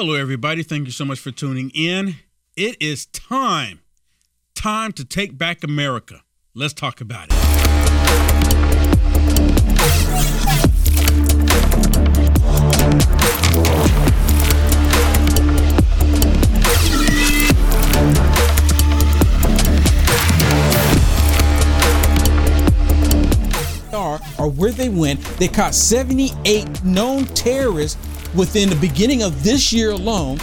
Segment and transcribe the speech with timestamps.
[0.00, 0.62] Hello, everybody.
[0.62, 2.14] Thank you so much for tuning in.
[2.56, 3.80] It is time,
[4.54, 6.22] time to take back America.
[6.54, 7.34] Let's talk about it.
[24.38, 25.20] or where they went.
[25.38, 30.38] They caught 78 known terrorists within the beginning of this year alone.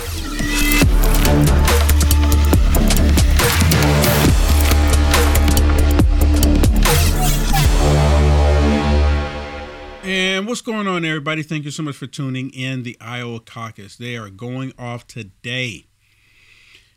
[10.03, 11.41] And what's going on, everybody?
[11.41, 13.95] Thank you so much for tuning in the Iowa caucus.
[13.95, 15.88] They are going off today.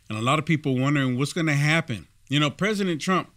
[0.07, 2.07] And a lot of people wondering what's going to happen.
[2.27, 3.31] You know, President Trump,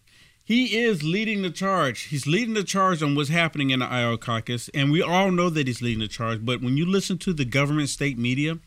[0.45, 2.03] he is leading the charge.
[2.03, 4.69] He's leading the charge on what's happening in the Iowa caucus.
[4.75, 6.45] And we all know that he's leading the charge.
[6.45, 8.59] But when you listen to the government state media,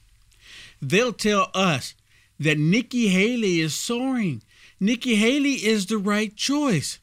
[0.81, 1.93] they'll tell us
[2.39, 4.41] that Nikki Haley is soaring.
[4.79, 6.99] Nikki Haley is the right choice.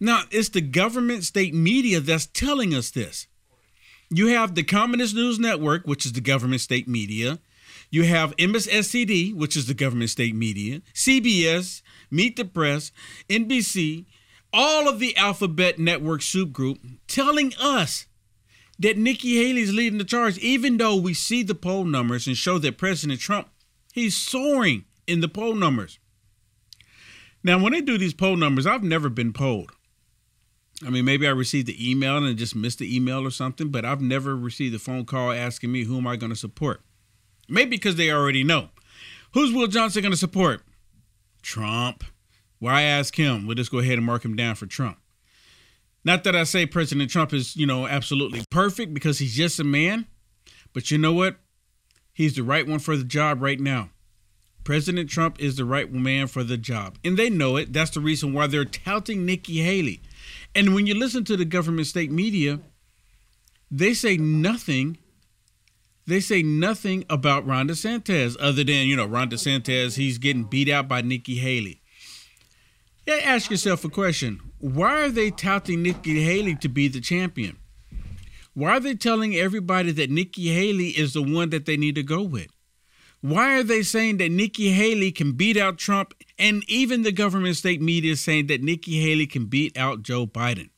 [0.00, 3.26] Now, it's the government state media that's telling us this.
[4.10, 7.40] You have the Communist News Network, which is the government state media.
[7.90, 12.92] You have MSNBC, which is the government state media, CBS, Meet the Press,
[13.28, 14.06] NBC,
[14.52, 18.06] all of the Alphabet Network soup group telling us
[18.78, 22.58] that Nikki Haley's leading the charge, even though we see the poll numbers and show
[22.58, 23.48] that President Trump,
[23.92, 25.98] he's soaring in the poll numbers.
[27.42, 29.72] Now, when they do these poll numbers, I've never been polled.
[30.86, 33.84] I mean, maybe I received the email and just missed the email or something, but
[33.84, 36.82] I've never received a phone call asking me who am I going to support.
[37.48, 38.68] Maybe because they already know.
[39.34, 40.62] Who's Will Johnson going to support?
[41.42, 42.04] Trump.
[42.58, 43.46] Why ask him?
[43.46, 44.98] We'll just go ahead and mark him down for Trump.
[46.04, 49.64] Not that I say President Trump is, you know, absolutely perfect because he's just a
[49.64, 50.06] man,
[50.72, 51.36] but you know what?
[52.12, 53.90] He's the right one for the job right now.
[54.64, 56.98] President Trump is the right man for the job.
[57.04, 57.72] And they know it.
[57.72, 60.02] That's the reason why they're touting Nikki Haley.
[60.54, 62.60] And when you listen to the government state media,
[63.70, 64.98] they say nothing.
[66.08, 70.70] They say nothing about Ron DeSantis other than, you know, Ron DeSantis, he's getting beat
[70.70, 71.82] out by Nikki Haley.
[73.06, 74.40] Yeah, ask yourself a question.
[74.58, 77.58] Why are they touting Nikki Haley to be the champion?
[78.54, 82.02] Why are they telling everybody that Nikki Haley is the one that they need to
[82.02, 82.48] go with?
[83.20, 87.56] Why are they saying that Nikki Haley can beat out Trump and even the government
[87.56, 90.70] state media is saying that Nikki Haley can beat out Joe Biden?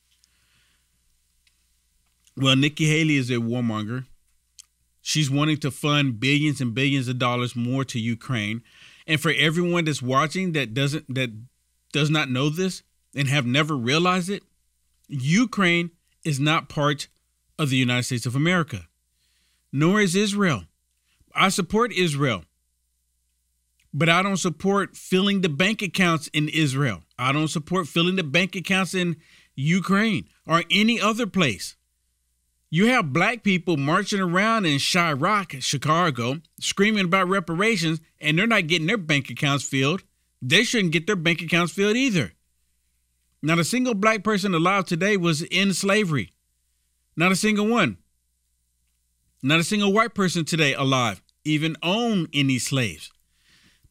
[2.37, 4.07] Well, Nikki Haley is a warmonger.
[5.03, 8.62] She's wanting to fund billions and billions of dollars more to Ukraine.
[9.06, 11.31] And for everyone that's watching that doesn't that
[11.93, 12.83] does not know this
[13.15, 14.43] and have never realized it,
[15.09, 15.91] Ukraine
[16.25, 17.09] is not part
[17.59, 18.88] of the United States of America.
[19.72, 20.65] Nor is Israel.
[21.34, 22.44] I support Israel.
[23.93, 27.03] But I don't support filling the bank accounts in Israel.
[27.19, 29.17] I don't support filling the bank accounts in
[29.55, 31.77] Ukraine or any other place.
[32.70, 38.69] You have black people marching around in Chiraq, Chicago, screaming about reparations, and they're not
[38.69, 40.04] getting their bank accounts filled.
[40.41, 42.32] They shouldn't get their bank accounts filled either.
[43.42, 46.32] Not a single black person alive today was in slavery.
[47.16, 47.98] Not a single one.
[49.42, 53.10] Not a single white person today alive even own any slaves.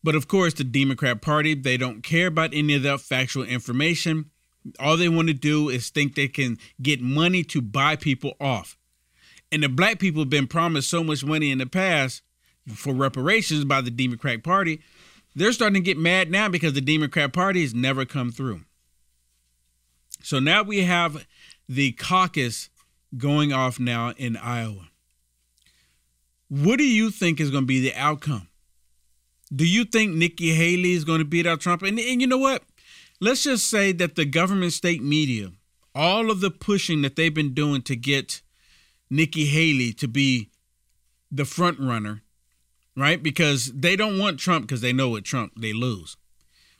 [0.03, 4.31] But of course, the Democrat Party, they don't care about any of that factual information.
[4.79, 8.77] All they want to do is think they can get money to buy people off.
[9.51, 12.21] And the black people have been promised so much money in the past
[12.75, 14.81] for reparations by the Democratic Party.
[15.35, 18.61] They're starting to get mad now because the Democrat Party has never come through.
[20.21, 21.25] So now we have
[21.67, 22.69] the caucus
[23.17, 24.89] going off now in Iowa.
[26.49, 28.47] What do you think is going to be the outcome?
[29.53, 31.81] Do you think Nikki Haley is going to beat out Trump?
[31.83, 32.63] And, and you know what?
[33.21, 35.51] Let's just say that the government state media,
[35.93, 38.41] all of the pushing that they've been doing to get
[39.09, 40.51] Nikki Haley to be
[41.29, 42.21] the front runner,
[42.95, 43.21] right?
[43.21, 46.15] Because they don't want Trump because they know with Trump they lose.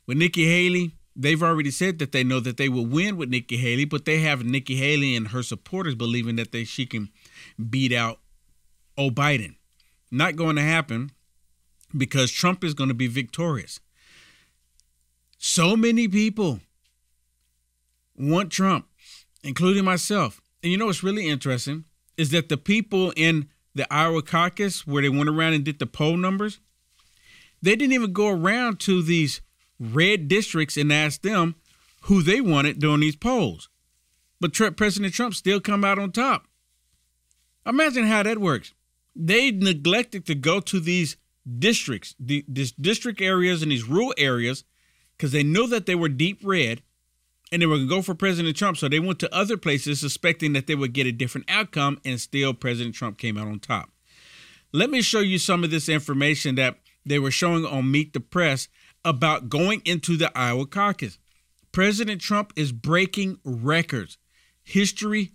[0.08, 3.58] With Nikki Haley, they've already said that they know that they will win with Nikki
[3.58, 7.10] Haley, but they have Nikki Haley and her supporters believing that they she can
[7.70, 8.20] beat out
[8.98, 9.56] Oh Biden.
[10.10, 11.12] Not going to happen
[11.96, 13.80] because Trump is going to be victorious.
[15.40, 16.60] So many people
[18.16, 18.88] want Trump,
[19.44, 20.42] including myself.
[20.62, 21.86] And you know what's really interesting
[22.18, 25.88] is that the people in the Iowa caucus, where they went around and did the
[25.88, 26.60] poll numbers,
[27.62, 29.42] they didn't even go around to these
[29.80, 31.56] red districts and ask them
[32.04, 33.70] who they wanted during these polls.
[34.42, 36.46] But President Trump still come out on top.
[37.66, 38.74] Imagine how that works
[39.16, 41.18] they neglected to go to these
[41.58, 44.64] districts, the, these district areas and these rural areas,
[45.20, 46.82] because they know that they were deep red
[47.52, 48.78] and they were going to go for President Trump.
[48.78, 52.22] So they went to other places suspecting that they would get a different outcome, and
[52.22, 53.90] still President Trump came out on top.
[54.72, 58.22] Let me show you some of this information that they were showing on Meet the
[58.22, 58.70] Press
[59.04, 61.18] about going into the Iowa caucus.
[61.72, 64.18] President Trump is breaking records.
[64.64, 65.32] History,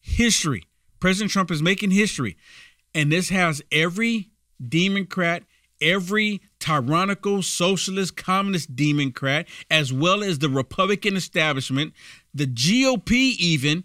[0.00, 0.64] history.
[1.00, 2.36] President Trump is making history.
[2.94, 4.30] And this has every
[4.68, 5.44] Democrat,
[5.80, 11.92] every tyrannical socialist communist Democrat, as well as the Republican establishment,
[12.32, 13.84] the GOP even,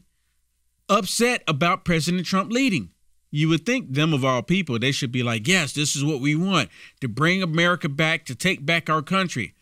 [0.88, 2.92] upset about President Trump leading.
[3.32, 6.22] You would think them of all people, they should be like, yes, this is what
[6.22, 6.70] we want
[7.02, 9.56] to bring America back, to take back our country.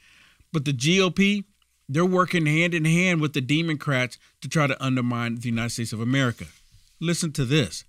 [0.54, 1.44] But the GOP,
[1.90, 5.92] they're working hand in hand with the Democrats to try to undermine the United States
[5.92, 6.46] of America.
[7.00, 7.84] Listen to this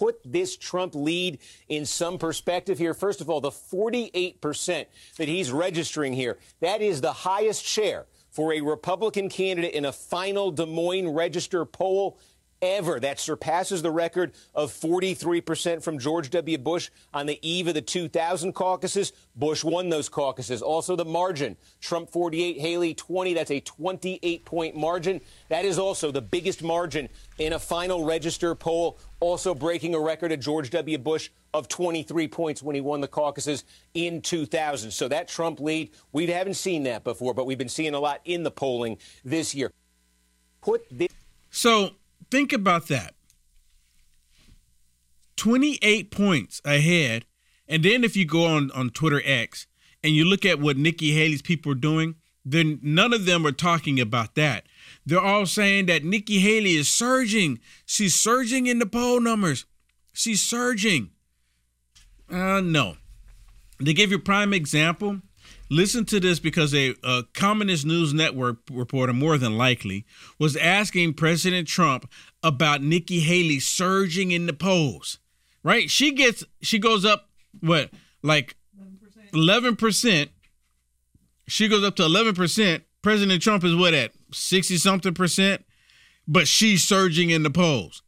[0.00, 1.38] put this Trump lead
[1.68, 2.94] in some perspective here.
[2.94, 4.86] First of all, the 48%
[5.18, 9.92] that he's registering here, that is the highest share for a Republican candidate in a
[9.92, 12.18] final Des Moines Register poll
[12.62, 13.00] ever.
[13.00, 16.58] That surpasses the record of 43% from George W.
[16.58, 19.12] Bush on the eve of the 2000 caucuses.
[19.34, 20.62] Bush won those caucuses.
[20.62, 23.34] Also, the margin Trump 48, Haley 20.
[23.34, 25.20] That's a 28 point margin.
[25.48, 27.08] That is also the biggest margin
[27.38, 30.98] in a final register poll, also breaking a record of George W.
[30.98, 33.64] Bush of 23 points when he won the caucuses
[33.94, 34.90] in 2000.
[34.90, 38.20] So that Trump lead, we haven't seen that before, but we've been seeing a lot
[38.24, 39.72] in the polling this year.
[40.60, 41.08] Put this.
[41.50, 41.90] So
[42.30, 43.14] Think about that.
[45.36, 47.24] 28 points ahead.
[47.66, 49.66] And then if you go on, on Twitter X
[50.02, 53.52] and you look at what Nikki Haley's people are doing, then none of them are
[53.52, 54.66] talking about that.
[55.04, 57.58] They're all saying that Nikki Haley is surging.
[57.86, 59.66] She's surging in the poll numbers.
[60.12, 61.10] She's surging.
[62.30, 62.96] Uh, no.
[63.78, 65.20] They give you a prime example
[65.70, 70.04] Listen to this because a, a, Communist News Network reporter, more than likely,
[70.38, 72.10] was asking President Trump
[72.42, 75.18] about Nikki Haley surging in the polls.
[75.62, 75.88] Right?
[75.88, 77.28] She gets, she goes up,
[77.60, 77.90] what,
[78.22, 78.56] like
[79.32, 79.76] 11%.
[79.76, 80.28] 11%.
[81.46, 82.82] She goes up to 11%.
[83.02, 85.64] President Trump is what at 60 something percent,
[86.26, 88.02] but she's surging in the polls.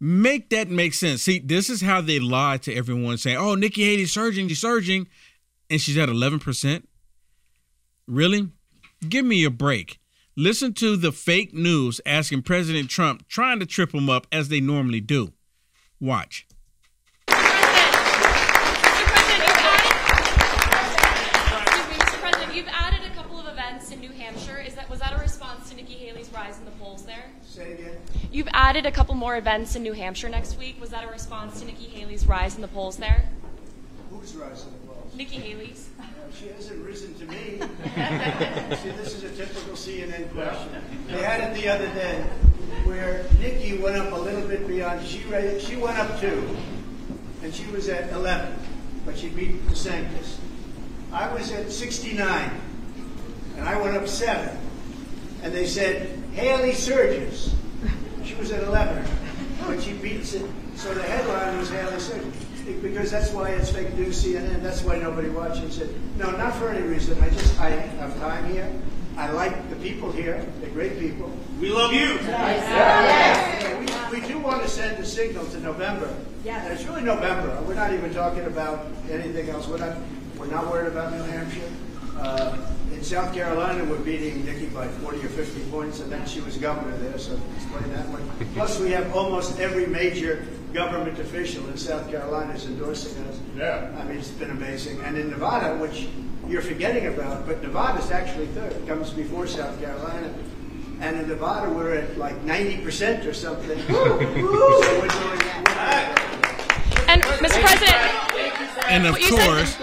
[0.00, 1.22] Make that make sense.
[1.22, 5.06] See, this is how they lie to everyone saying, oh, Nikki Haley's surging, she's surging,
[5.70, 6.84] and she's at 11%.
[8.08, 8.48] Really?
[9.08, 9.98] Give me a break.
[10.36, 14.60] Listen to the fake news asking President Trump, trying to trip him up as they
[14.60, 15.32] normally do.
[16.00, 16.46] Watch.
[22.52, 24.58] You've added a couple of events in New Hampshire.
[24.58, 27.24] Is that was that a response to Nikki Haley's rise in the polls there?
[27.42, 27.96] Say again.
[28.30, 30.80] You've added a couple more events in New Hampshire next week.
[30.80, 33.28] Was that a response to Nikki Haley's rise in the polls there?
[34.10, 35.14] Whose rise in the polls?
[35.14, 35.88] Nikki Haley's.
[36.42, 37.60] She hasn't risen to me.
[38.76, 40.82] See, this is a typical CNN question.
[41.06, 42.20] They had it the other day
[42.84, 45.06] where Nikki went up a little bit beyond.
[45.06, 46.56] She raised, she went up two,
[47.44, 48.58] and she was at 11,
[49.06, 50.38] but she beat DeSantis.
[51.12, 52.50] I was at 69,
[53.56, 54.58] and I went up seven,
[55.44, 57.54] and they said Haley surges.
[58.24, 59.04] She was at 11,
[59.64, 60.50] but she beats it.
[60.74, 64.62] So the headline was Haley surges because that's why it's fake news CNN.
[64.62, 65.90] That's why nobody watches it.
[66.16, 67.20] No, not for any reason.
[67.22, 68.70] I just I have time here.
[69.16, 70.46] I like the people here.
[70.60, 71.30] They're great people.
[71.60, 72.14] We love you.
[72.14, 72.66] Yes.
[73.84, 74.10] yes.
[74.10, 76.14] We, we do want to send a signal to November.
[76.44, 76.64] Yes.
[76.64, 77.62] And it's really November.
[77.66, 79.68] We're not even talking about anything else.
[79.68, 79.96] We're not
[80.38, 81.70] we're not worried about New Hampshire.
[82.18, 82.56] Uh,
[83.02, 86.56] in South Carolina, we're beating Nikki by 40 or 50 points, and then she was
[86.56, 88.22] governor there, so explain that one.
[88.54, 93.40] Plus, we have almost every major government official in South Carolina is endorsing us.
[93.56, 93.90] Yeah.
[93.98, 95.00] I mean, it's been amazing.
[95.00, 96.06] And in Nevada, which
[96.46, 98.70] you're forgetting about, but Nevada's actually third.
[98.70, 100.32] It comes before South Carolina.
[101.00, 103.80] And in Nevada, we're at like 90% or something.
[103.88, 105.42] so we're doing,
[107.12, 107.60] and, Mr.
[107.60, 109.76] President, and of course,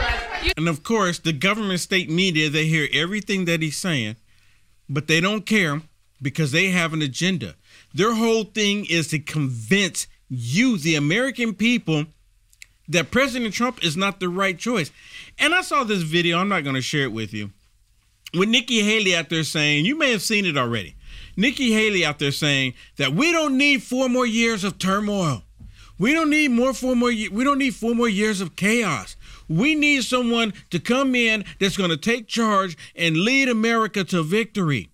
[0.57, 4.15] and of course, the government state media, they hear everything that he's saying,
[4.89, 5.83] but they don't care
[6.21, 7.55] because they have an agenda.
[7.93, 12.05] Their whole thing is to convince you, the American people,
[12.87, 14.91] that President Trump is not the right choice.
[15.37, 17.51] And I saw this video, I'm not going to share it with you,
[18.33, 20.95] with Nikki Haley out there saying, you may have seen it already.
[21.37, 25.43] Nikki Haley out there saying that we don't need four more years of turmoil.
[25.99, 29.17] We don't need more four more we don't need four more years of chaos.
[29.47, 34.23] We need someone to come in that's going to take charge and lead America to
[34.23, 34.89] victory.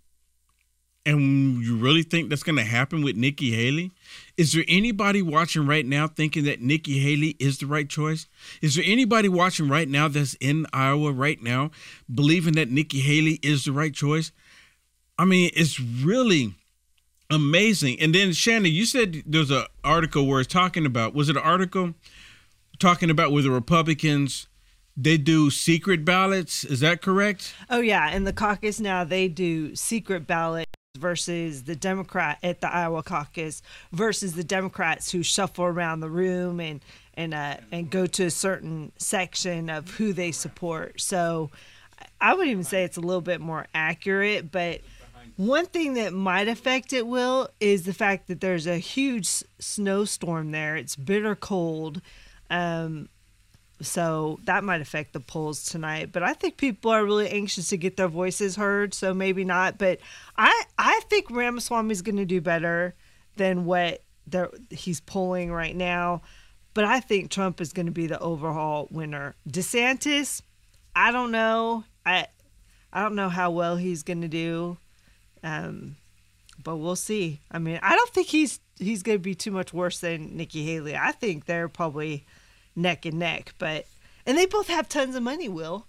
[1.08, 3.92] And you really think that's going to happen with Nikki Haley?
[4.38, 8.28] Is there anybody watching right now thinking that Nikki Haley is the right choice?
[8.64, 11.70] Is there anybody watching right now that's in Iowa right now
[12.12, 14.32] believing that Nikki Haley is the right choice?
[15.20, 16.56] I mean, it's really
[17.30, 18.00] amazing.
[18.00, 21.44] And then Shannon, you said there's an article where it's talking about was it an
[21.44, 21.94] article
[22.80, 24.48] talking about where the Republicans
[24.98, 26.64] they do secret ballots?
[26.64, 27.54] Is that correct?
[27.70, 32.74] Oh yeah, in the caucus now they do secret ballots versus the Democrat at the
[32.74, 36.82] Iowa caucus versus the Democrats who shuffle around the room and
[37.16, 41.00] and uh, and go to a certain section of who they support.
[41.02, 41.52] So
[42.20, 44.82] I would even say it's a little bit more accurate, but
[45.38, 50.52] one thing that might affect it will is the fact that there's a huge snowstorm
[50.52, 50.76] there.
[50.76, 52.02] It's bitter cold.
[52.50, 53.10] Um,
[53.82, 56.12] so that might affect the polls tonight.
[56.12, 59.78] But I think people are really anxious to get their voices heard, so maybe not.
[59.78, 60.00] But
[60.38, 62.96] I I think Ramaswamy is going to do better
[63.36, 64.02] than what
[64.70, 66.22] he's polling right now.
[66.74, 69.36] But I think Trump is going to be the overall winner.
[69.50, 70.42] DeSantis,
[70.96, 71.84] I don't know.
[72.06, 72.28] I
[72.94, 74.78] I don't know how well he's going to do.
[75.46, 75.96] Um,
[76.62, 77.40] but we'll see.
[77.52, 80.66] I mean, I don't think he's he's going to be too much worse than Nikki
[80.66, 80.98] Haley.
[80.98, 82.26] I think they're probably
[82.76, 83.54] neck and neck.
[83.58, 83.86] But
[84.26, 85.48] and they both have tons of money.
[85.48, 85.86] Will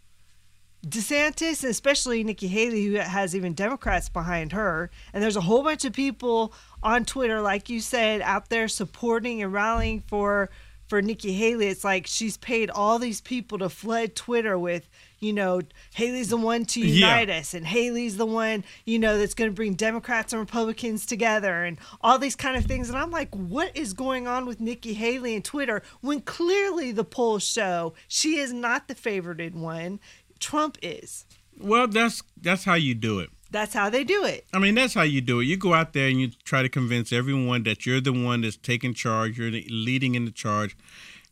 [0.86, 5.64] DeSantis, and especially Nikki Haley, who has even Democrats behind her, and there's a whole
[5.64, 10.50] bunch of people on Twitter, like you said, out there supporting and rallying for
[10.86, 11.66] for Nikki Haley.
[11.66, 15.60] It's like she's paid all these people to flood Twitter with you know,
[15.94, 17.38] Haley's the one to unite yeah.
[17.38, 21.64] us, and Haley's the one, you know, that's going to bring Democrats and Republicans together,
[21.64, 22.88] and all these kind of things.
[22.88, 27.04] And I'm like, what is going on with Nikki Haley and Twitter when clearly the
[27.04, 30.00] polls show she is not the favorited one,
[30.38, 31.24] Trump is.
[31.58, 33.30] Well, that's that's how you do it.
[33.50, 34.44] That's how they do it.
[34.52, 35.44] I mean, that's how you do it.
[35.44, 38.56] You go out there and you try to convince everyone that you're the one that's
[38.56, 40.76] taking charge, you're leading in the charge,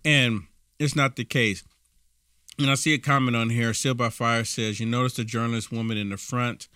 [0.05, 0.45] and
[0.79, 1.65] it's not the case.
[2.59, 3.75] And I see a comment on here.
[3.75, 6.69] Seal by Fire says, "You notice the journalist woman in the front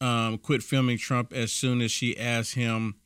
[0.00, 2.96] um, quit filming Trump as soon as she asked him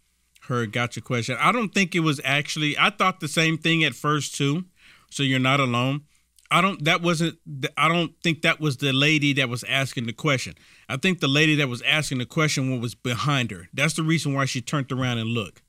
[0.49, 2.77] her gotcha question." I don't think it was actually.
[2.79, 4.65] I thought the same thing at first too.
[5.11, 6.03] So you're not alone.
[6.51, 6.85] I don't.
[6.85, 7.39] That wasn't.
[7.79, 10.55] I don't think that was the lady that was asking the question.
[10.89, 13.69] I think the lady that was asking the question was behind her.
[13.73, 15.63] That's the reason why she turned around and looked.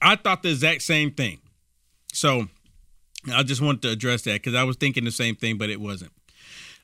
[0.00, 1.40] I thought the exact same thing.
[2.12, 2.46] So
[3.32, 5.80] I just want to address that because I was thinking the same thing, but it
[5.80, 6.12] wasn't.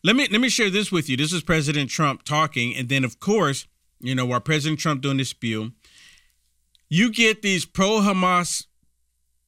[0.02, 1.16] Let me let me share this with you.
[1.16, 3.66] This is President Trump talking, and then of course,
[4.00, 5.72] you know, while President Trump doing this spew,
[6.90, 8.66] you get these pro-Hamas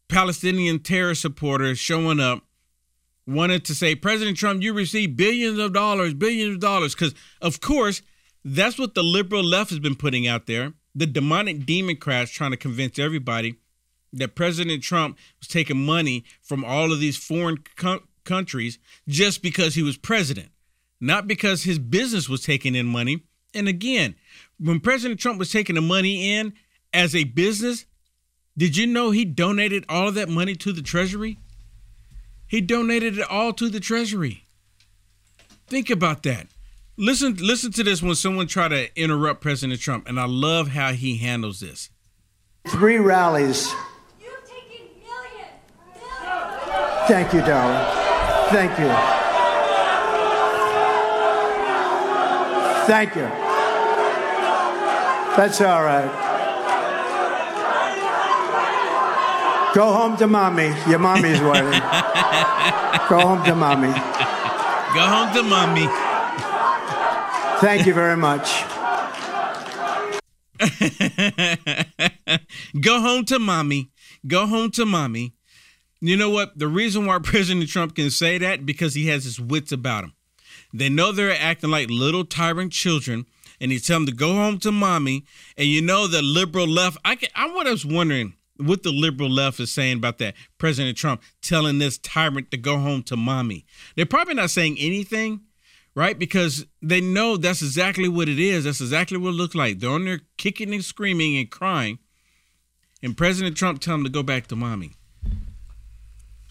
[0.09, 2.43] Palestinian terror supporters showing up,
[3.26, 7.61] wanted to say, President Trump, you received billions of dollars, billions of dollars, because of
[7.61, 8.00] course,
[8.45, 10.73] that's what the liberal left has been putting out there.
[10.95, 13.57] The demonic democrats trying to convince everybody
[14.13, 19.75] that President Trump was taking money from all of these foreign co- countries just because
[19.75, 20.49] he was president,
[21.01, 23.23] not because his business was taking in money.
[23.55, 24.15] And again,
[24.59, 26.55] when President Trump was taking the money in
[26.93, 27.87] as a business,
[28.57, 31.39] did you know he donated all of that money to the Treasury?
[32.47, 34.47] He donated it all to the Treasury.
[35.67, 36.47] Think about that.
[36.97, 40.93] Listen, listen to this when someone try to interrupt President Trump, and I love how
[40.93, 41.91] he handles this.
[42.69, 43.71] Three rallies
[47.09, 47.87] Thank you, darling.
[48.51, 48.89] Thank you.
[52.87, 53.29] Thank you.
[55.37, 56.11] That's all right.
[59.73, 60.75] Go home to mommy.
[60.89, 61.71] Your mommy's waiting.
[63.09, 63.93] Go home to mommy.
[64.95, 65.87] Go home to mommy.
[67.61, 68.65] Thank you very much.
[72.81, 73.91] Go home to mommy.
[74.27, 75.36] Go home to mommy.
[76.00, 76.59] You know what?
[76.59, 80.12] The reason why President Trump can say that because he has his wits about him.
[80.73, 83.26] They know they're acting like little tyrant children,
[83.61, 85.25] and he tell them to go home to mommy.
[85.57, 86.99] And you know the liberal left.
[87.05, 90.35] I can, I was wondering what the liberal left is saying about that.
[90.59, 93.65] President Trump telling this tyrant to go home to mommy.
[93.95, 95.43] They're probably not saying anything,
[95.95, 96.19] right?
[96.19, 98.65] Because they know that's exactly what it is.
[98.65, 99.79] That's exactly what it looks like.
[99.79, 101.99] They're on there kicking and screaming and crying,
[103.03, 104.96] and President Trump tell them to go back to mommy.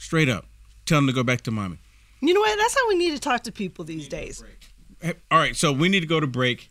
[0.05, 0.45] Straight up.
[0.85, 1.79] Tell them to go back to mommy.
[2.21, 2.55] You know what?
[2.59, 4.43] That's how we need to talk to people these days.
[5.03, 6.69] All right, so we need to go to break.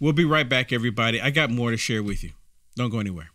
[0.00, 1.18] We'll be right back, everybody.
[1.18, 2.32] I got more to share with you.
[2.76, 3.30] Don't go anywhere.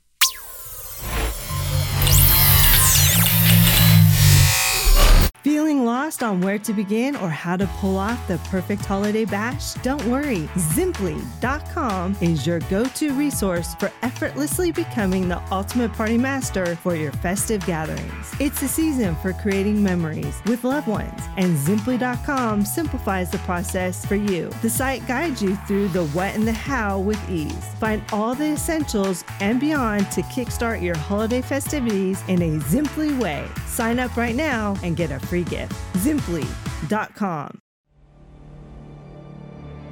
[5.43, 9.73] Feeling lost on where to begin or how to pull off the perfect holiday bash?
[9.75, 10.49] Don't worry.
[10.57, 17.13] Zimply.com is your go to resource for effortlessly becoming the ultimate party master for your
[17.13, 18.33] festive gatherings.
[18.41, 24.15] It's the season for creating memories with loved ones, and Zimply.com simplifies the process for
[24.15, 24.49] you.
[24.61, 27.53] The site guides you through the what and the how with ease.
[27.79, 33.47] Find all the essentials and beyond to kickstart your holiday festivities in a Zimply way.
[33.69, 35.73] Sign up right now and get a free gift.
[35.97, 37.59] Zimply.com.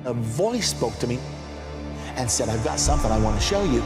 [0.05, 1.19] A voice spoke to me
[2.15, 3.81] and said, I've got something I want to show you.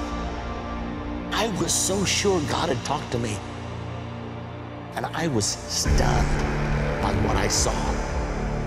[1.34, 3.38] I was so sure God had talked to me.
[4.96, 6.40] And I was stunned
[7.02, 7.72] by what I saw.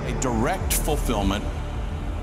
[0.07, 1.45] A direct fulfillment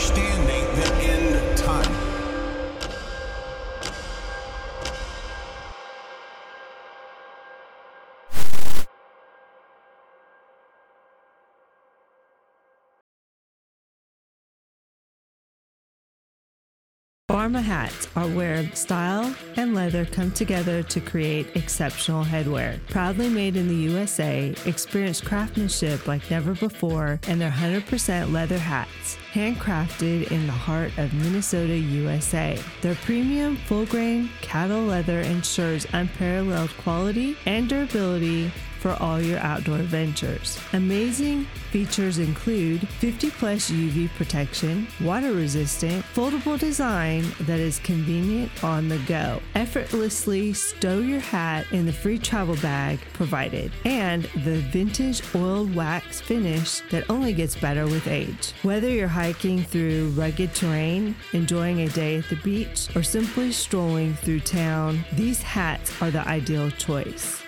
[0.00, 2.10] Understanding the end time.
[17.30, 22.84] Pharma hats are where style and leather come together to create exceptional headwear.
[22.88, 29.16] Proudly made in the USA, experience craftsmanship like never before, and their 100% leather hats,
[29.32, 32.58] handcrafted in the heart of Minnesota, USA.
[32.82, 39.78] Their premium full grain cattle leather ensures unparalleled quality and durability for all your outdoor
[39.78, 40.58] ventures.
[40.72, 48.88] Amazing features include 50 plus UV protection, water resistant, foldable design that is convenient on
[48.88, 49.40] the go.
[49.54, 56.20] Effortlessly stow your hat in the free travel bag provided, and the vintage oiled wax
[56.20, 58.52] finish that only gets better with age.
[58.62, 64.14] Whether you're hiking through rugged terrain, enjoying a day at the beach, or simply strolling
[64.14, 67.42] through town, these hats are the ideal choice.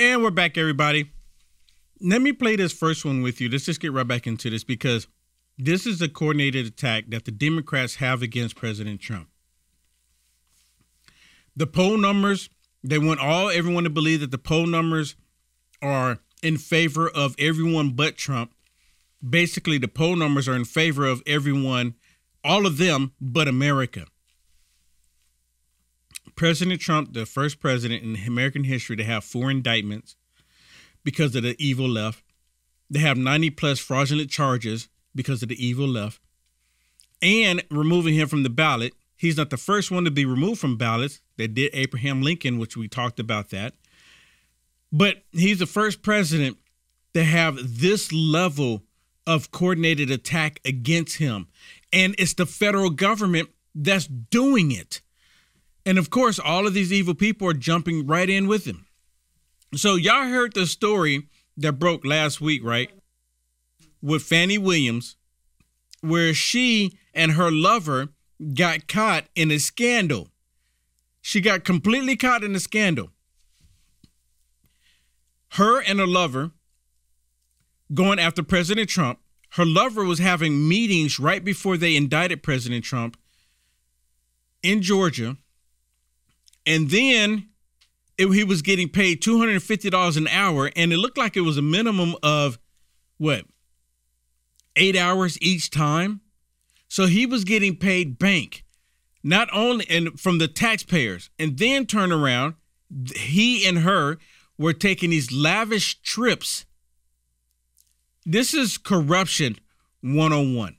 [0.00, 1.10] And we're back, everybody.
[2.00, 3.50] Let me play this first one with you.
[3.50, 5.06] Let's just get right back into this because
[5.58, 9.28] this is a coordinated attack that the Democrats have against President Trump.
[11.54, 12.48] The poll numbers,
[12.82, 15.16] they want all everyone to believe that the poll numbers
[15.82, 18.54] are in favor of everyone but Trump.
[19.22, 21.94] Basically, the poll numbers are in favor of everyone,
[22.42, 24.06] all of them but America.
[26.40, 30.16] President Trump, the first president in American history to have four indictments
[31.04, 32.24] because of the evil left.
[32.88, 36.18] They have 90 plus fraudulent charges because of the evil left.
[37.20, 38.94] And removing him from the ballot.
[39.18, 41.20] He's not the first one to be removed from ballots.
[41.36, 43.74] They did Abraham Lincoln, which we talked about that.
[44.90, 46.56] But he's the first president
[47.12, 48.84] to have this level
[49.26, 51.48] of coordinated attack against him.
[51.92, 55.02] And it's the federal government that's doing it.
[55.90, 58.86] And of course, all of these evil people are jumping right in with him.
[59.74, 61.26] So, y'all heard the story
[61.56, 62.92] that broke last week, right?
[64.00, 65.16] With Fannie Williams,
[66.00, 68.10] where she and her lover
[68.54, 70.28] got caught in a scandal.
[71.22, 73.10] She got completely caught in a scandal.
[75.54, 76.52] Her and her lover
[77.92, 79.18] going after President Trump.
[79.54, 83.16] Her lover was having meetings right before they indicted President Trump
[84.62, 85.36] in Georgia
[86.66, 87.50] and then
[88.20, 90.70] it, he was getting paid $250 an hour.
[90.76, 92.58] And it looked like it was a minimum of
[93.16, 93.46] what?
[94.76, 96.20] Eight hours each time.
[96.88, 98.64] So he was getting paid bank,
[99.22, 102.54] not only and from the taxpayers, and then turn around.
[103.16, 104.18] He and her
[104.58, 106.66] were taking these lavish trips.
[108.26, 109.56] This is corruption
[110.02, 110.76] 101.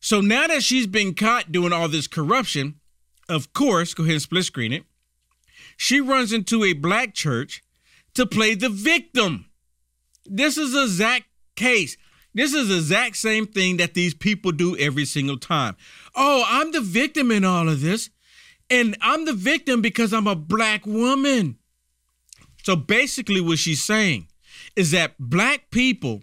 [0.00, 2.80] So now that she's been caught doing all this corruption,
[3.28, 4.84] of course, go ahead and split screen it
[5.78, 7.62] she runs into a black church
[8.12, 9.46] to play the victim.
[10.26, 11.96] This is a exact case.
[12.34, 15.76] This is the exact same thing that these people do every single time.
[16.16, 18.10] Oh, I'm the victim in all of this.
[18.68, 21.58] And I'm the victim because I'm a black woman.
[22.64, 24.26] So basically, what she's saying
[24.74, 26.22] is that black people,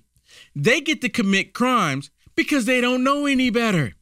[0.54, 3.95] they get to commit crimes because they don't know any better.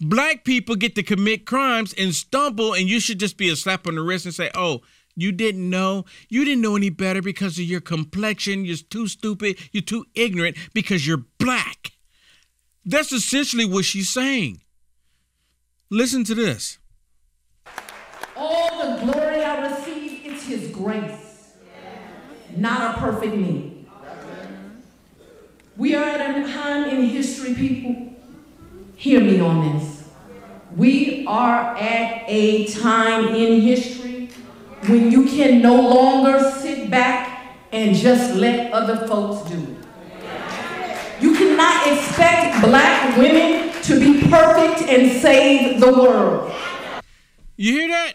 [0.00, 3.86] Black people get to commit crimes and stumble, and you should just be a slap
[3.86, 4.80] on the wrist and say, oh,
[5.14, 6.06] you didn't know.
[6.28, 8.64] You didn't know any better because of your complexion.
[8.64, 9.58] You're too stupid.
[9.72, 11.92] You're too ignorant because you're black.
[12.84, 14.62] That's essentially what she's saying.
[15.90, 16.78] Listen to this.
[18.36, 21.52] All the glory I receive, it's His grace,
[22.56, 23.86] not a perfect me.
[25.76, 28.09] We are at a time in history, people.
[29.00, 30.04] Hear me on this.
[30.76, 34.28] We are at a time in history
[34.88, 41.22] when you can no longer sit back and just let other folks do it.
[41.22, 46.52] You cannot expect black women to be perfect and save the world.
[47.56, 48.12] You hear that?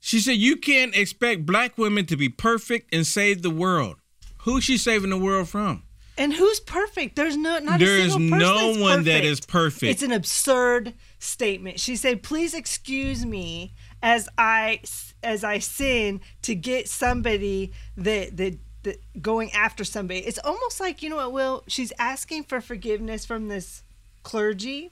[0.00, 3.96] She said you can't expect black women to be perfect and save the world.
[4.38, 5.82] Who's she saving the world from?
[6.16, 7.16] And who's perfect?
[7.16, 9.26] There's no not There a is single person no one that perfect.
[9.26, 9.90] is perfect.
[9.90, 11.80] It's an absurd statement.
[11.80, 13.72] She said, "Please excuse me
[14.02, 14.80] as I
[15.22, 21.02] as I sin to get somebody that that." that going after somebody it's almost like
[21.02, 23.82] you know what will she's asking for forgiveness from this
[24.22, 24.90] clergy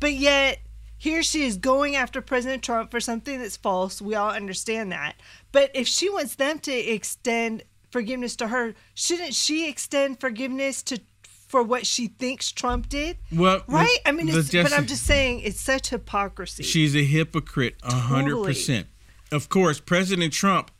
[0.00, 0.58] but yet
[0.98, 5.14] here she is going after president trump for something that's false we all understand that
[5.52, 7.62] but if she wants them to extend
[7.92, 10.98] forgiveness to her shouldn't she extend forgiveness to
[11.46, 15.40] for what she thinks trump did Well, right i mean the but i'm just saying
[15.40, 18.86] it's such hypocrisy She's a hypocrite, a hundred percent.
[19.30, 20.70] Of course, President Trump.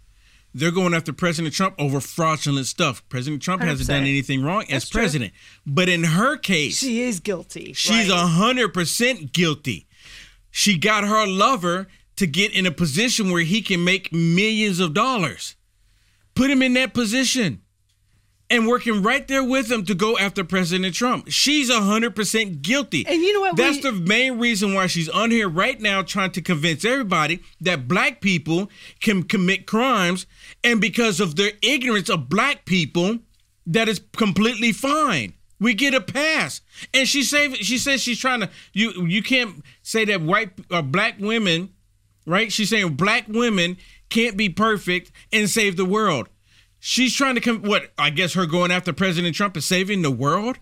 [0.54, 3.02] They're going after President Trump over fraudulent stuff.
[3.08, 5.00] President Trump hasn't done anything wrong as That's true.
[5.00, 5.32] president,
[5.66, 8.28] but in her case, she is guilty She's a right?
[8.28, 9.86] hundred percent guilty.
[10.50, 14.92] She got her lover to get in a position where he can make millions of
[14.92, 15.56] dollars.
[16.34, 17.60] Put him in that position
[18.48, 21.26] and working right there with him to go after President Trump.
[21.28, 23.04] She's a hundred percent guilty.
[23.06, 23.56] And you know what?
[23.56, 27.40] That's We- the main reason why she's on here right now trying to convince everybody
[27.60, 30.26] that black people can commit crimes
[30.62, 33.18] and because of their ignorance of black people,
[33.66, 35.34] that is completely fine.
[35.60, 36.60] We get a pass.
[36.92, 40.82] And she say she says she's trying to you you can't say that white uh,
[40.82, 41.70] black women,
[42.26, 42.50] right?
[42.52, 43.76] She's saying black women
[44.12, 46.28] can't be perfect and save the world.
[46.78, 50.10] She's trying to come what I guess her going after President Trump is saving the
[50.10, 50.58] world?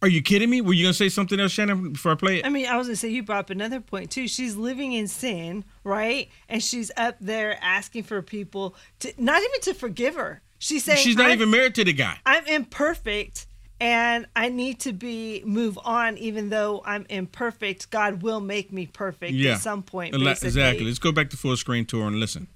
[0.00, 0.60] Are you kidding me?
[0.60, 2.46] Were you gonna say something else, Shannon, before I play it?
[2.46, 4.28] I mean, I was gonna say you brought up another point too.
[4.28, 6.28] She's living in sin, right?
[6.48, 10.40] And she's up there asking for people to not even to forgive her.
[10.60, 12.18] She's saying She's not even married to the guy.
[12.26, 13.46] I'm imperfect
[13.80, 17.90] and I need to be move on even though I'm imperfect.
[17.90, 19.54] God will make me perfect Yeah.
[19.54, 20.12] at some point.
[20.12, 20.48] Basically.
[20.48, 20.84] Exactly.
[20.86, 22.48] Let's go back to full screen tour and listen.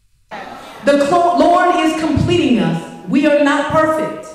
[0.85, 3.09] The Lord is completing us.
[3.09, 4.29] We are not perfect.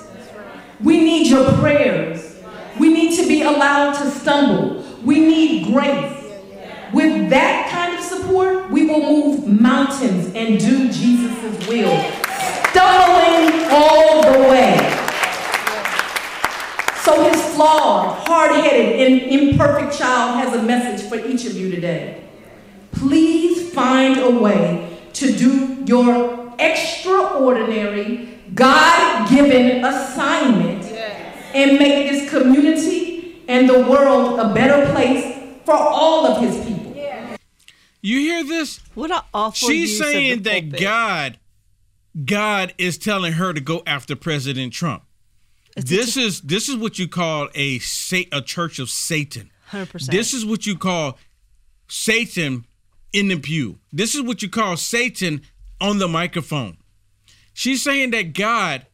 [0.82, 2.36] We need your prayers.
[2.80, 4.84] We need to be allowed to stumble.
[5.04, 6.14] We need grace.
[6.94, 12.00] With that kind of support, we will move mountains and do Jesus' will,
[12.70, 14.78] stumbling all the way.
[17.02, 22.24] So his flawed, hard-headed, and imperfect child has a message for each of you today.
[22.92, 30.86] Please find a way to do your extraordinary, God-given assignment
[31.54, 36.94] and make this community and the world a better place for all of his people.
[38.02, 38.80] You hear this?
[38.94, 40.80] What an awful She's use of the saying that pulpit.
[40.80, 41.40] God,
[42.26, 45.04] God is telling her to go after President Trump.
[45.76, 49.52] this is this is what you call a sa- a church of Satan.
[49.72, 50.10] 100%.
[50.12, 51.18] This is what you call
[51.88, 52.66] Satan
[53.14, 53.80] in the pew.
[53.92, 55.42] This is what you call Satan
[55.80, 56.78] on the microphone.
[57.54, 58.86] She's saying that God,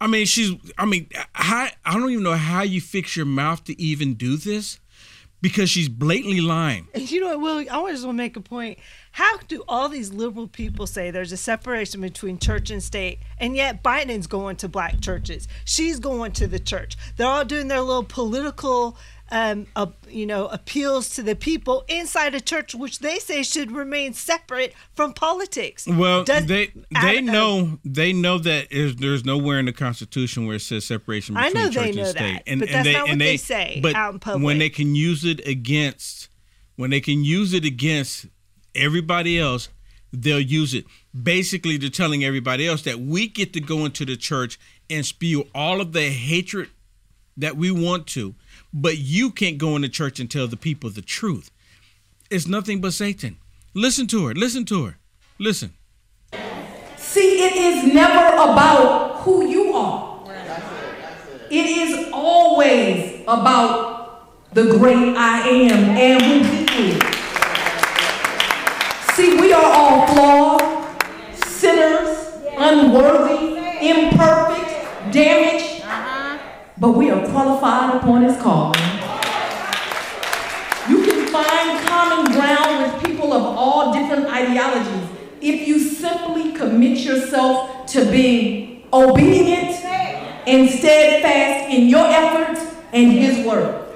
[0.00, 3.64] I mean, she's, I mean, how, I don't even know how you fix your mouth
[3.64, 4.78] to even do this
[5.42, 6.86] because she's blatantly lying.
[6.94, 7.58] You know what, Will?
[7.58, 8.78] I just want to make a point.
[9.12, 13.56] How do all these liberal people say there's a separation between church and state, and
[13.56, 15.48] yet Biden's going to black churches?
[15.64, 16.96] She's going to the church.
[17.16, 18.96] They're all doing their little political,
[19.32, 23.70] um, uh, you know, appeals to the people inside a church, which they say should
[23.70, 25.86] remain separate from politics.
[25.86, 30.46] Well, Does- they I- they uh, know they know that there's nowhere in the Constitution
[30.46, 32.42] where it says separation I know church they and know state.
[32.46, 34.44] that, but that's not what they say but out in public.
[34.44, 36.28] when they can use it against
[36.76, 38.26] when they can use it against
[38.74, 39.68] everybody else,
[40.12, 40.86] they'll use it.
[41.20, 45.46] Basically, they're telling everybody else that we get to go into the church and spew
[45.54, 46.68] all of the hatred
[47.36, 48.34] that we want to,
[48.72, 51.50] but you can't go into church and tell the people the truth.
[52.30, 53.36] It's nothing but Satan.
[53.74, 54.34] Listen to her.
[54.34, 54.98] Listen to her.
[55.38, 55.74] Listen.
[56.96, 60.10] See, it is never about who you are.
[61.50, 67.02] It is always about the great I am and who he is.
[69.14, 70.62] See, we are all flawed,
[71.44, 75.69] sinners, unworthy, imperfect, damaged,
[76.80, 78.80] but we are qualified upon his calling.
[80.88, 85.08] You can find common ground with people of all different ideologies
[85.40, 89.84] if you simply commit yourself to being obedient
[90.46, 93.86] and steadfast in your efforts and His word.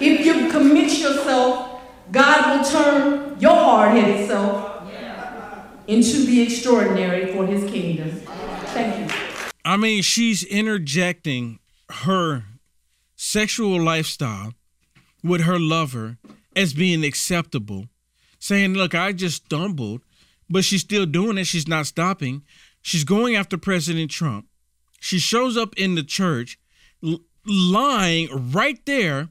[0.00, 4.82] If you commit yourself, God will turn your hard headed self
[5.86, 8.10] into the extraordinary for His kingdom.
[8.10, 9.16] Thank you.
[9.64, 11.58] I mean, she's interjecting
[11.90, 12.44] her
[13.14, 14.54] sexual lifestyle
[15.22, 16.18] with her lover
[16.54, 17.86] as being acceptable,
[18.38, 20.02] saying, Look, I just stumbled,
[20.48, 21.46] but she's still doing it.
[21.46, 22.42] She's not stopping.
[22.82, 24.46] She's going after President Trump.
[25.00, 26.58] She shows up in the church
[27.46, 29.28] lying right there.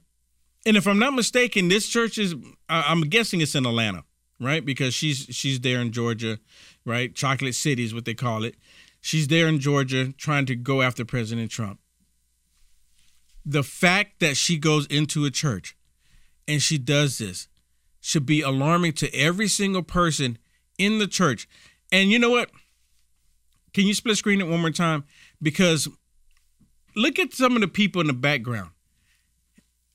[0.65, 2.36] And if I'm not mistaken, this church is,
[2.70, 4.04] I'm guessing it's in Atlanta,
[4.39, 4.65] right?
[4.65, 6.39] Because she's she's there in Georgia,
[6.86, 7.13] right?
[7.13, 8.56] Chocolate City is what they call it.
[9.00, 11.80] She's there in Georgia trying to go after President Trump.
[13.45, 15.75] The fact that she goes into a church
[16.47, 17.47] and she does this
[18.01, 20.38] should be alarming to every single person
[20.77, 21.47] in the church.
[21.91, 22.49] And you know what?
[23.73, 25.03] Can you split screen it one more time?
[25.41, 25.88] Because
[26.95, 28.71] look at some of the people in the background.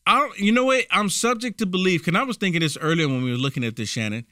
[0.06, 0.86] I don't, you know what?
[0.90, 2.04] I'm subject to belief.
[2.04, 4.26] Cause I was thinking this earlier when we were looking at this, Shannon.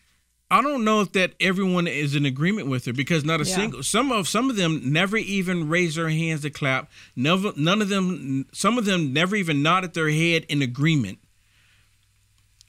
[0.51, 3.55] I don't know if that everyone is in agreement with her because not a Yeah.
[3.57, 6.91] single some of some of them never even raised their hands to clap.
[7.15, 11.19] Never none of them some of them never even nodded their head in agreement.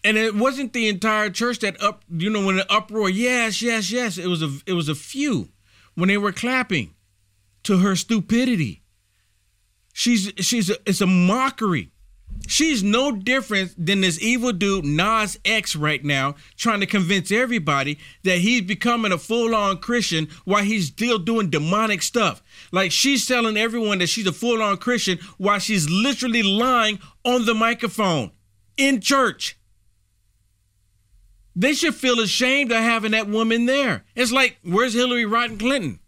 [0.04, 3.92] And it wasn't the entire church that up you know when the uproar, yes, yes,
[3.92, 4.18] yes.
[4.18, 5.50] It was a it was a few
[5.96, 6.96] when they were clapping
[7.64, 8.84] to her stupidity.
[9.94, 11.92] She's she's a, it's a mockery.
[12.48, 18.00] She's no different than this evil dude Nas X right now, trying to convince everybody
[18.24, 22.42] that he's becoming a full-on Christian while he's still doing demonic stuff.
[22.72, 27.54] Like she's telling everyone that she's a full-on Christian while she's literally lying on the
[27.54, 28.32] microphone
[28.78, 29.60] in church.
[31.56, 34.06] They should feel ashamed of having that woman there.
[34.16, 36.00] It's like, where's Hillary Rodham Clinton?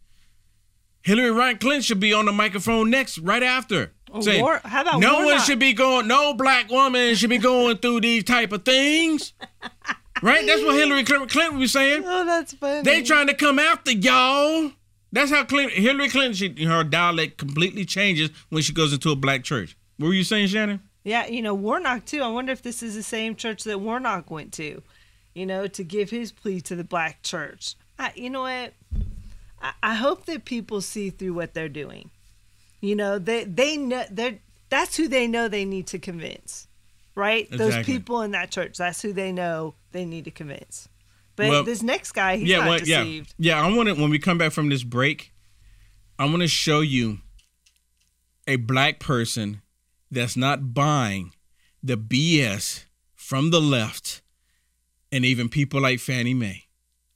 [1.03, 3.93] Hillary Rodham Clinton should be on the microphone next, right after.
[4.19, 7.77] Saying, War- how about no one should be going, no black woman should be going
[7.77, 9.33] through these type of things.
[10.21, 10.45] right?
[10.45, 12.03] That's what Hillary Clinton Clinton was saying.
[12.05, 12.81] Oh, that's funny.
[12.81, 14.71] They trying to come after y'all.
[15.13, 19.15] That's how Clinton, Hillary Clinton, she, her dialect completely changes when she goes into a
[19.15, 19.77] black church.
[19.97, 20.81] What were you saying, Shannon?
[21.03, 22.21] Yeah, you know, Warnock too.
[22.21, 24.81] I wonder if this is the same church that Warnock went to,
[25.33, 27.75] you know, to give his plea to the black church.
[27.97, 28.73] I, you know what?
[29.61, 32.11] I, I hope that people see through what they're doing.
[32.81, 34.39] You know, they they know they're
[34.69, 36.67] that's who they know they need to convince,
[37.15, 37.47] right?
[37.51, 38.77] Those people in that church.
[38.77, 40.89] That's who they know they need to convince.
[41.35, 43.35] But Well, this next guy, he's not well, deceived.
[43.37, 43.65] Yeah, yeah.
[43.65, 45.31] I want to when we come back from this break,
[46.17, 47.19] I want to show you
[48.47, 49.61] a black person
[50.09, 51.33] that's not buying
[51.83, 54.21] the BS from the left,
[55.11, 56.65] and even people like Fannie Mae.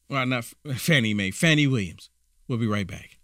[0.09, 2.09] Well, not Fannie Mae, Fannie Williams.
[2.47, 3.14] We'll be right back.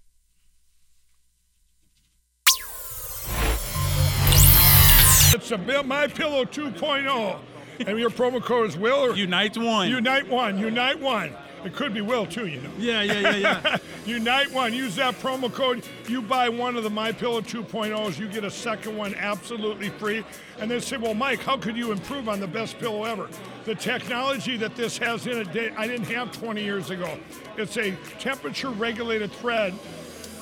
[5.41, 7.39] It's a Bill My Pillow 2.0,
[7.87, 9.89] and your promo code is Will or Unite One.
[9.89, 10.59] Unite One.
[10.59, 11.35] Unite One.
[11.65, 12.69] It could be Will too, you know.
[12.77, 13.77] Yeah, yeah, yeah, yeah.
[14.05, 14.71] Unite One.
[14.71, 15.83] Use that promo code.
[16.07, 20.23] You buy one of the My Pillow 2.0s, you get a second one absolutely free.
[20.59, 23.27] And they say, well, Mike, how could you improve on the best pillow ever?
[23.65, 27.17] The technology that this has in it, I didn't have 20 years ago.
[27.57, 29.73] It's a temperature-regulated thread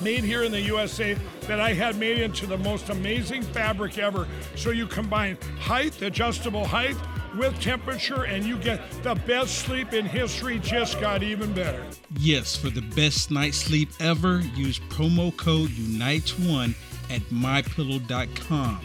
[0.02, 4.26] made here in the USA that I had made into the most amazing fabric ever.
[4.56, 6.96] So you combine height, adjustable height,
[7.36, 10.58] with temperature, and you get the best sleep in history.
[10.58, 11.84] Just got even better.
[12.18, 16.74] Yes, for the best night's sleep ever, use promo code UNITES1
[17.10, 18.80] at mypillow.com.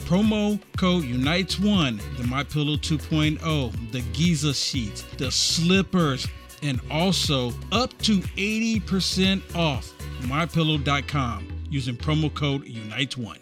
[0.00, 6.26] Promo code UNITES1, the MyPillow 2.0, the Giza sheets, the slippers,
[6.62, 9.92] and also up to 80% off
[10.22, 13.38] mypillow.com using promo code UNITES1.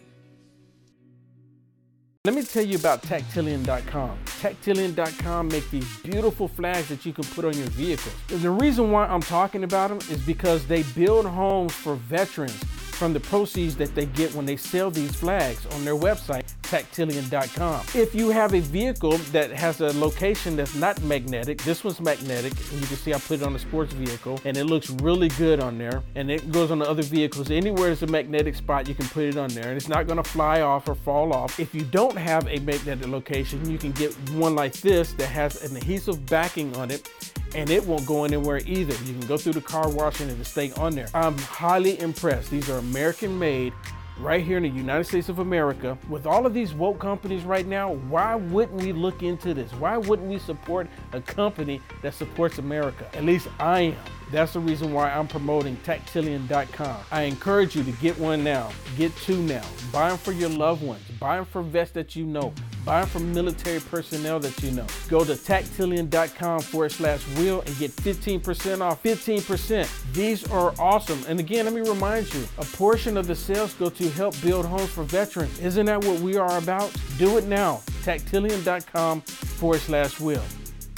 [2.27, 4.19] Let me tell you about Tactilian.com.
[4.41, 8.17] Tactilian.com make these beautiful flags that you can put on your vehicles.
[8.27, 12.61] The reason why I'm talking about them is because they build homes for veterans
[12.97, 17.85] from the proceeds that they get when they sell these flags on their website, tactilian.com.
[17.95, 22.53] If you have a vehicle that has a location that's not magnetic, this one's magnetic,
[22.73, 25.29] and you can see I put it on a sports vehicle, and it looks really
[25.31, 27.51] good on there, and it goes on the other vehicles.
[27.51, 30.25] Anywhere there's a magnetic spot, you can put it on there, and it's not gonna
[30.25, 31.61] fly off or fall off.
[31.61, 35.63] If you don't have a magnetic location, you can get one like this that has
[35.63, 37.11] an adhesive backing on it
[37.57, 38.95] and it won't go anywhere either.
[39.05, 41.09] You can go through the car wash and it'll stay on there.
[41.15, 42.51] I'm highly impressed.
[42.51, 43.73] These are American made
[44.19, 45.97] right here in the United States of America.
[46.09, 49.73] With all of these woke companies right now, why wouldn't we look into this?
[49.73, 53.09] Why wouldn't we support a company that supports America?
[53.15, 53.97] At least I am.
[54.31, 56.97] That's the reason why I'm promoting Tactilian.com.
[57.11, 58.71] I encourage you to get one now.
[58.97, 59.65] Get two now.
[59.93, 61.03] Buy them for your loved ones.
[61.21, 62.53] Buy them for vets that you know.
[62.87, 64.87] Buy from military personnel that you know.
[65.09, 69.03] Go to tactilian.com forward slash wheel and get 15% off.
[69.03, 70.13] 15%.
[70.13, 71.21] These are awesome.
[71.27, 74.67] And again, let me remind you, a portion of the sales go to help build
[74.67, 75.59] homes for veterans.
[75.59, 76.95] Isn't that what we are about?
[77.19, 77.83] Do it now.
[78.05, 80.45] Tactilian.com forward slash wheel.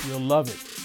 [0.07, 0.79] You'll love it.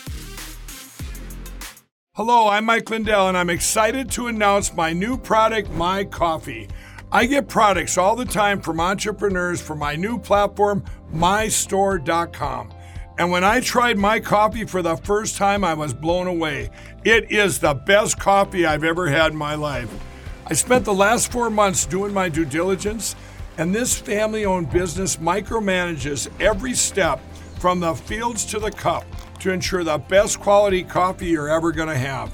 [2.15, 6.69] Hello, I'm Mike Lindell, and I'm excited to announce my new product, My Coffee.
[7.13, 12.73] I get products all the time from entrepreneurs for my new platform, mystore.com.
[13.19, 16.71] And when I tried my coffee for the first time, I was blown away.
[17.05, 19.93] It is the best coffee I've ever had in my life.
[20.47, 23.15] I spent the last four months doing my due diligence,
[23.59, 27.21] and this family owned business micromanages every step
[27.59, 29.05] from the fields to the cup
[29.41, 32.33] to ensure the best quality coffee you're ever going to have.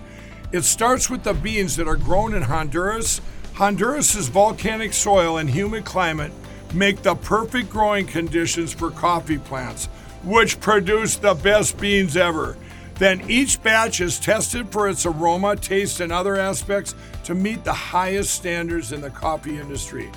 [0.54, 3.20] It starts with the beans that are grown in Honduras.
[3.60, 6.32] Honduras's volcanic soil and humid climate
[6.74, 9.88] make the perfect growing conditions for coffee plants,
[10.24, 12.56] which produce the best beans ever.
[13.00, 16.96] Then each batch is tested for its aroma, taste, and other aspects
[17.26, 20.10] to meet the highest standards in the coffee industry.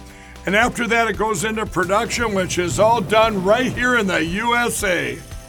[0.47, 4.25] And after that, it goes into production, which is all done right here in the
[4.25, 5.19] USA.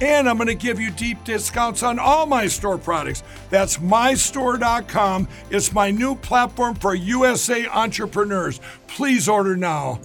[0.00, 3.22] And I'm going to give you deep discounts on all my store products.
[3.50, 5.28] That's mystore.com.
[5.50, 8.60] It's my new platform for USA entrepreneurs.
[8.86, 10.00] Please order now.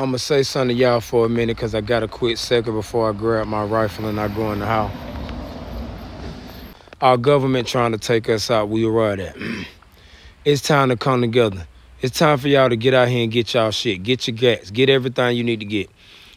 [0.00, 2.72] I'm gonna say something to y'all for a minute because I got a quick second
[2.72, 4.90] before I grab my rifle and I go in the house.
[7.02, 9.36] Our government trying to take us out, we right at.
[10.46, 11.66] it's time to come together.
[12.02, 14.02] It's time for y'all to get out here and get y'all shit.
[14.02, 14.70] Get your gas.
[14.70, 15.90] Get everything you need to get.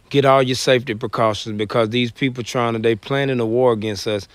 [0.09, 4.05] Get all your safety precautions because these people trying to they planning a war against
[4.05, 4.27] us.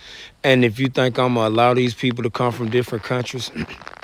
[0.42, 3.50] And if you think I'm gonna allow these people to come from different countries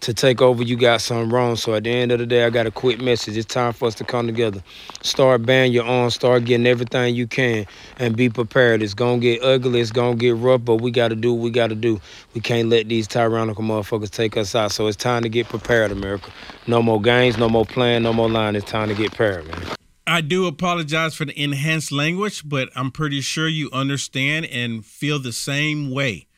[0.00, 1.56] to take over, you got something wrong.
[1.56, 3.36] So at the end of the day, I got a quick message.
[3.36, 4.62] It's time for us to come together.
[5.02, 7.66] Start banning your arms, start getting everything you can,
[7.98, 8.82] and be prepared.
[8.82, 11.74] It's gonna get ugly, it's gonna get rough, but we gotta do what we gotta
[11.74, 12.00] do.
[12.34, 14.72] We can't let these tyrannical motherfuckers take us out.
[14.72, 16.30] So it's time to get prepared, America.
[16.66, 18.54] No more games, no more playing, no more lying.
[18.54, 19.76] It's time to get prepared, man.
[20.06, 25.18] I do apologize for the enhanced language, but I'm pretty sure you understand and feel
[25.18, 26.28] the same way,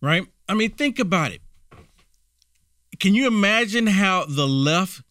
[0.00, 0.26] right?
[0.48, 1.40] I mean, think about it.
[3.04, 5.02] Can you imagine how the left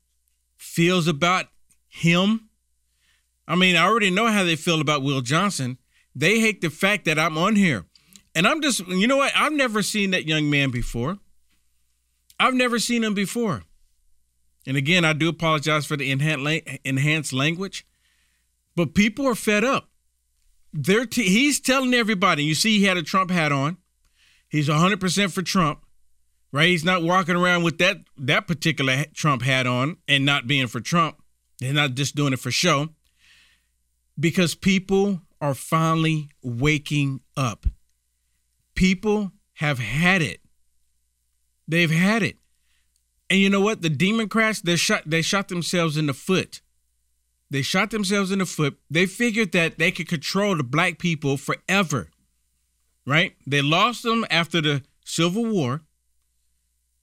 [0.57, 1.45] feels about
[1.87, 2.49] him?
[3.47, 5.77] I mean, I already know how they feel about Will Johnson.
[6.15, 7.85] They hate the fact that I'm on here.
[8.33, 9.31] And I'm just, you know what?
[9.35, 11.19] I've never seen that young man before.
[12.39, 13.61] I've never seen him before.
[14.65, 17.85] And again, I do apologize for the enhanced language.
[18.75, 19.87] But people are fed up.
[20.73, 22.43] They're t- he's telling everybody.
[22.43, 23.77] You see, he had a Trump hat on.
[24.49, 25.81] He's 100% for Trump,
[26.53, 26.69] right?
[26.69, 30.79] He's not walking around with that that particular Trump hat on and not being for
[30.79, 31.21] Trump.
[31.59, 32.89] They're not just doing it for show.
[34.19, 37.65] because people are finally waking up.
[38.75, 40.39] People have had it.
[41.67, 42.37] They've had it.
[43.29, 43.81] And you know what?
[43.81, 46.61] The Democrats, they shot they shot themselves in the foot.
[47.49, 48.79] They shot themselves in the foot.
[48.89, 52.09] They figured that they could control the black people forever.
[53.05, 53.35] Right?
[53.45, 55.81] They lost them after the Civil War.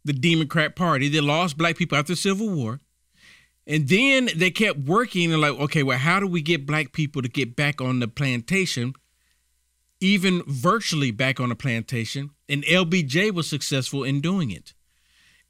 [0.05, 1.09] The Democrat Party.
[1.09, 2.81] They lost black people after the Civil War.
[3.67, 7.23] And then they kept working and like, okay, well, how do we get black people
[7.23, 8.95] to get back on the plantation?
[10.01, 12.31] Even virtually back on the plantation.
[12.49, 14.75] And LBJ was successful in doing it.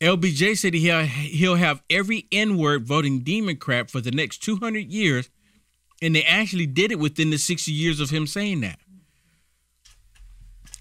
[0.01, 5.31] LBJ said he'll, he'll have every N word voting Democrat for the next 200 years.
[6.03, 8.80] And they actually did it within the 60 years of him saying that.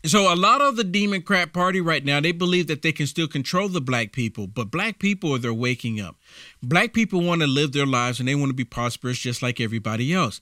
[0.06, 3.28] So a lot of the Democrat Party right now, they believe that they can still
[3.28, 6.16] control the black people, but black people are they're waking up.
[6.64, 9.60] Black people want to live their lives and they want to be prosperous just like
[9.60, 10.40] everybody else.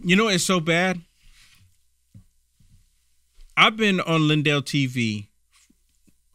[0.00, 1.00] You know, it's so bad.
[3.56, 5.26] I've been on Lindell TV,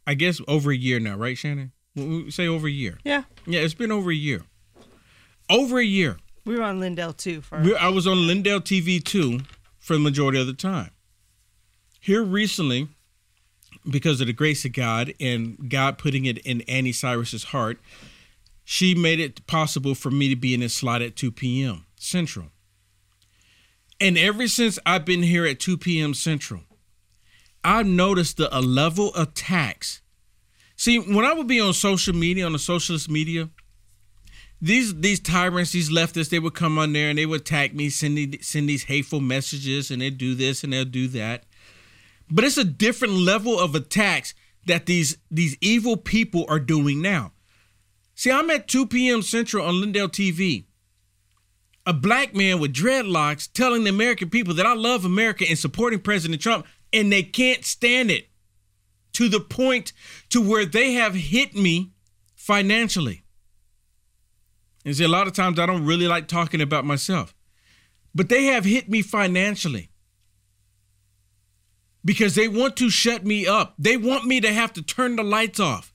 [0.06, 1.72] I guess over a year now, right, Shannon?
[1.96, 2.98] We say over a year.
[3.06, 3.24] Yeah.
[3.46, 4.42] Yeah, it's been over a year.
[5.50, 6.18] Over a year.
[6.46, 7.40] We were on Lindell too.
[7.40, 9.40] For I was on Lindell TV too
[9.80, 10.92] for the majority of the time.
[12.04, 12.90] Here recently,
[13.90, 17.80] because of the grace of God and God putting it in Annie Cyrus's heart,
[18.66, 21.86] she made it possible for me to be in this slot at 2 p.m.
[21.96, 22.48] Central.
[24.02, 26.14] And ever since I've been here at 2 p.m.
[26.14, 26.64] Central,
[27.64, 30.02] I've noticed the a level of tax.
[30.76, 33.50] See, when I would be on social media, on the socialist media,
[34.62, 37.90] these these tyrants, these leftists, they would come on there and they would attack me,
[37.90, 41.46] send send these hateful messages, and they'd do this and they'll do that.
[42.34, 44.34] But it's a different level of attacks
[44.66, 47.32] that these these evil people are doing now.
[48.16, 49.22] See, I'm at 2 p.m.
[49.22, 50.66] Central on Lindell TV.
[51.86, 56.00] A black man with dreadlocks telling the American people that I love America and supporting
[56.00, 58.30] President Trump, and they can't stand it
[59.12, 59.94] to the point
[60.30, 61.92] to where they have hit me
[62.36, 63.26] financially.
[64.84, 67.36] And see, a lot of times I don't really like talking about myself,
[68.16, 69.92] but they have hit me financially
[72.06, 73.76] because they want to shut me up.
[73.78, 75.94] They want me to have to turn the lights off.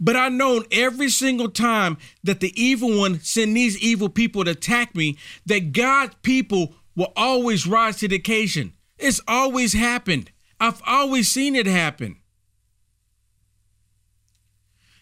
[0.00, 4.52] But I know every single time that the evil one send these evil people to
[4.52, 8.72] attack me, that God's people will always rise to the occasion.
[8.98, 10.30] It's always happened.
[10.58, 12.16] I've always seen it happen.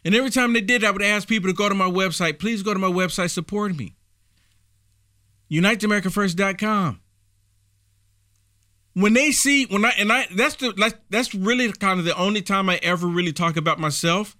[0.05, 2.39] And every time they did, I would ask people to go to my website.
[2.39, 3.97] Please go to my website, support me.
[5.51, 7.01] UniteAmericaFirst.com.
[8.95, 12.17] When they see when I and I that's the that's, that's really kind of the
[12.17, 14.37] only time I ever really talk about myself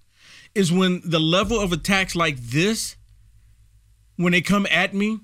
[0.55, 2.97] is when the level of attacks like this
[4.17, 5.21] when they come at me.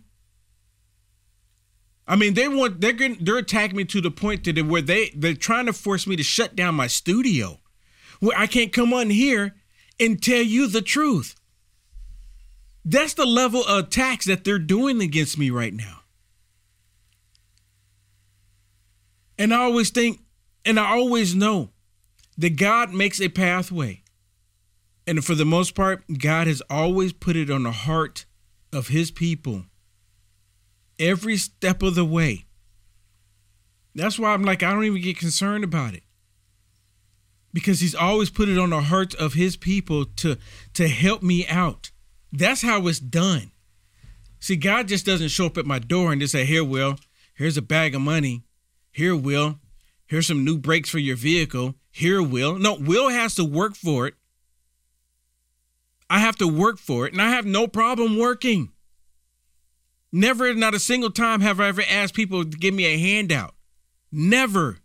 [2.06, 5.10] I mean, they want they're going they're attacking me to the point that where they
[5.16, 7.60] they're trying to force me to shut down my studio,
[8.20, 9.54] where I can't come on here
[9.98, 11.34] and tell you the truth.
[12.84, 16.02] That's the level of attacks that they're doing against me right now.
[19.38, 20.20] And I always think,
[20.64, 21.70] and I always know
[22.38, 24.02] that God makes a pathway.
[25.06, 28.24] And for the most part, God has always put it on the heart
[28.72, 29.64] of his people
[30.98, 32.46] every step of the way.
[33.94, 36.02] That's why I'm like, I don't even get concerned about it.
[37.52, 40.36] Because he's always put it on the hearts of his people to,
[40.74, 41.92] to help me out.
[42.32, 43.52] That's how it's done.
[44.40, 46.96] See, God just doesn't show up at my door and just say, Here, Will,
[47.34, 48.42] here's a bag of money.
[48.94, 49.58] Here, Will,
[50.06, 51.74] here's some new brakes for your vehicle.
[51.90, 52.56] Here, Will.
[52.60, 54.14] No, Will has to work for it.
[56.08, 58.70] I have to work for it, and I have no problem working.
[60.12, 63.56] Never, not a single time have I ever asked people to give me a handout.
[64.12, 64.78] Never.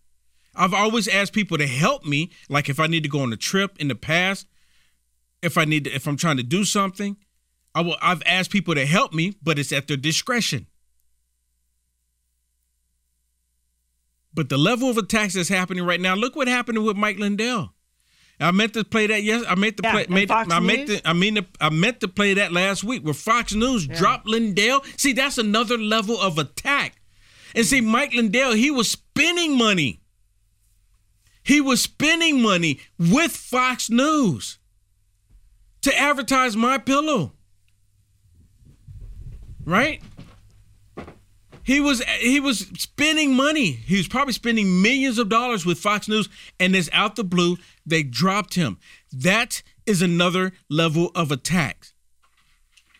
[0.56, 3.38] I've always asked people to help me, like if I need to go on a
[3.38, 4.48] trip in the past,
[5.44, 7.16] if I need to, if I'm trying to do something,
[7.76, 10.66] I will I've asked people to help me, but it's at their discretion.
[14.34, 17.74] But the level of attacks that's happening right now, look what happened with Mike Lindell.
[18.40, 19.24] I meant to play that.
[19.24, 20.06] Yes, I meant to Yeah, play.
[20.08, 21.02] Made, Fox I meant to.
[21.08, 24.84] I mean, to- I meant to play that last week where Fox News dropped Lindell.
[24.98, 27.02] See, that's another level of attack.
[27.54, 30.00] And see, Mike Lindell, he was spending money.
[31.44, 34.60] He was spending money with Fox News
[35.82, 37.34] to advertise my pillow.
[39.66, 40.02] Right?
[41.70, 43.70] He was he was spending money.
[43.70, 46.28] He was probably spending millions of dollars with Fox News,
[46.60, 47.58] and it's out the blue.
[47.86, 48.80] They dropped him.
[49.12, 51.86] That is another level of attack.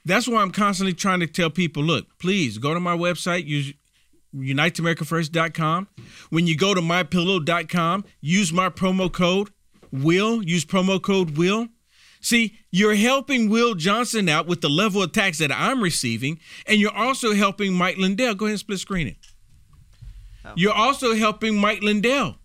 [0.06, 3.74] That's why I'm constantly trying to tell people, look, please go to my website, use
[4.36, 5.88] uniteamericafirst.com.
[6.30, 9.50] When you go to mypillow.com, use my promo code
[9.92, 11.70] will, use promo code will.
[12.22, 16.80] See, you're helping Will Johnson out with the level of tax that I'm receiving, and
[16.80, 18.36] you're also helping Mike Lindell.
[18.36, 19.18] Go ahead and split screen it.
[20.44, 20.54] Oh.
[20.56, 22.36] You're also helping Mike Lindell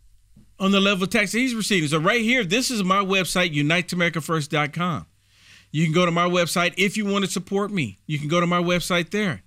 [0.60, 1.88] on the level of tax that he's receiving.
[1.88, 5.06] So right here, this is my website, uniteamericafirst.com.
[5.72, 7.98] You can go to my website if you want to support me.
[8.06, 9.42] You can go to my website there.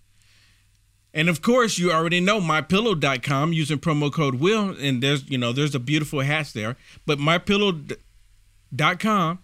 [1.13, 5.53] And of course, you already know mypillow.com using promo code will and there's, you know,
[5.53, 6.75] there's a beautiful hats there,
[7.05, 9.39] but mypillow.com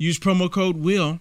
[0.00, 1.20] use promo code will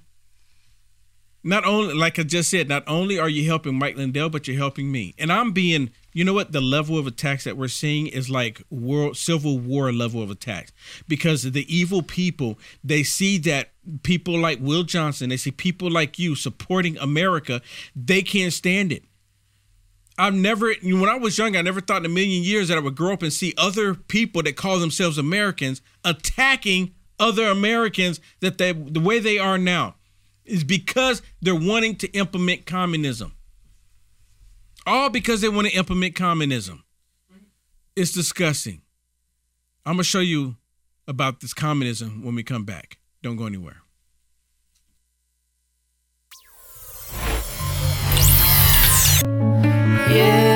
[1.44, 4.58] not only like I just said, not only are you helping Mike Lindell, but you're
[4.58, 5.16] helping me.
[5.18, 8.62] And I'm being, you know what, the level of attacks that we're seeing is like
[8.70, 10.72] world civil war level of attacks.
[11.08, 13.72] Because the evil people, they see that
[14.04, 17.62] people like Will Johnson, they see people like you supporting America,
[17.96, 19.04] they can't stand it.
[20.18, 22.82] I've never, when I was young, I never thought in a million years that I
[22.82, 28.58] would grow up and see other people that call themselves Americans attacking other Americans that
[28.58, 29.96] they, the way they are now
[30.46, 33.34] is because they're wanting to implement communism.
[34.86, 36.84] All because they want to implement communism.
[37.96, 38.82] It's disgusting.
[39.86, 40.56] I'm going to show you
[41.08, 42.98] about this communism when we come back.
[43.22, 43.82] Don't go anywhere.
[50.10, 50.49] Yes,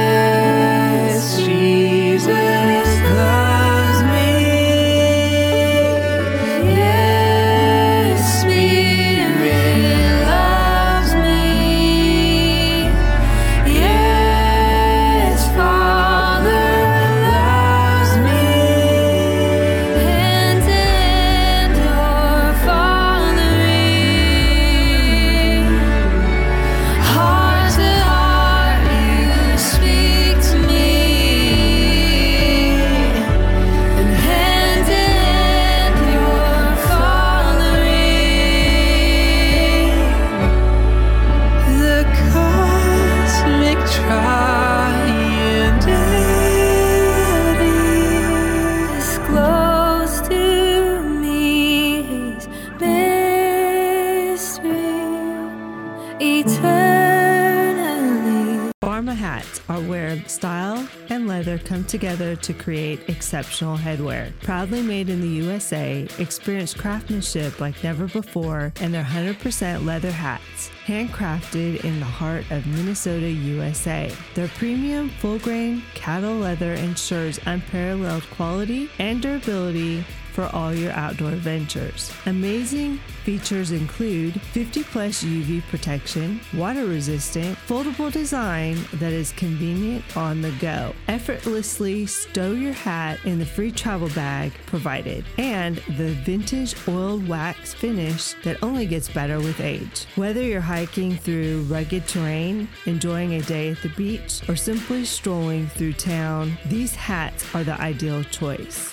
[61.66, 64.32] come together to create exceptional headwear.
[64.42, 70.70] Proudly made in the USA, experience craftsmanship like never before, and their 100% leather hats,
[70.86, 74.12] handcrafted in the heart of Minnesota, USA.
[74.36, 80.04] Their premium full grain cattle leather ensures unparalleled quality and durability
[80.34, 82.12] for all your outdoor adventures.
[82.26, 90.42] Amazing features include 50 plus UV protection, water resistant, foldable design that is convenient on
[90.42, 90.94] the go.
[91.08, 97.74] Effortlessly stow your hat in the free travel bag provided, and the vintage oiled wax
[97.74, 100.06] finish that only gets better with age.
[100.16, 105.68] Whether you're hiking through rugged terrain, enjoying a day at the beach, or simply strolling
[105.68, 108.93] through town, these hats are the ideal choice.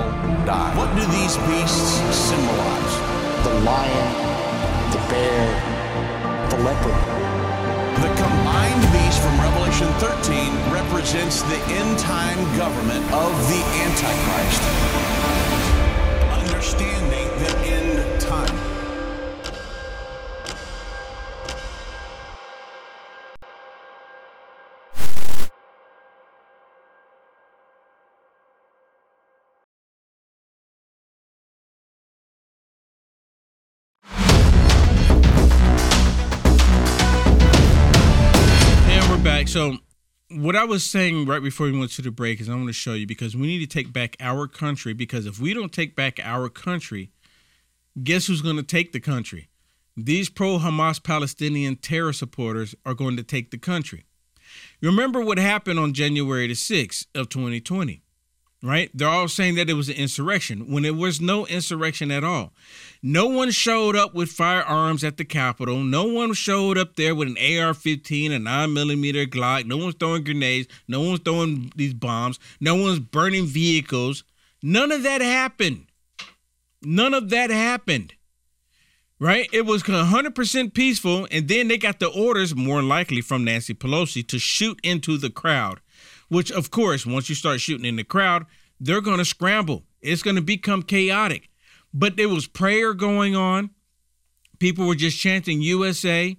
[0.00, 0.72] will die.
[0.76, 2.94] What do these beasts symbolize?
[3.44, 4.08] The lion,
[4.92, 5.46] the bear,
[6.50, 7.20] the leopard.
[8.00, 14.62] The combined beast from Revelation 13 represents the end time government of the Antichrist.
[16.40, 18.69] Understanding the end time.
[39.50, 39.78] So,
[40.30, 42.72] what I was saying right before we went to the break is I want to
[42.72, 44.92] show you because we need to take back our country.
[44.92, 47.10] Because if we don't take back our country,
[48.00, 49.48] guess who's going to take the country?
[49.96, 54.04] These pro Hamas Palestinian terror supporters are going to take the country.
[54.80, 58.02] Remember what happened on January the 6th of 2020,
[58.62, 58.90] right?
[58.94, 62.52] They're all saying that it was an insurrection when it was no insurrection at all.
[63.02, 65.78] No one showed up with firearms at the Capitol.
[65.78, 69.64] No one showed up there with an AR-15, a 9mm Glock.
[69.64, 70.68] No one's throwing grenades.
[70.86, 72.38] No one's throwing these bombs.
[72.60, 74.24] No one's burning vehicles.
[74.62, 75.86] None of that happened.
[76.82, 78.14] None of that happened
[79.20, 79.48] right?
[79.52, 84.26] It was 100% peaceful, and then they got the orders, more likely from Nancy Pelosi,
[84.26, 85.80] to shoot into the crowd,
[86.30, 88.46] which, of course, once you start shooting in the crowd,
[88.78, 89.84] they're going to scramble.
[90.00, 91.50] It's going to become chaotic.
[91.92, 93.70] But there was prayer going on.
[94.58, 96.36] People were just chanting USA.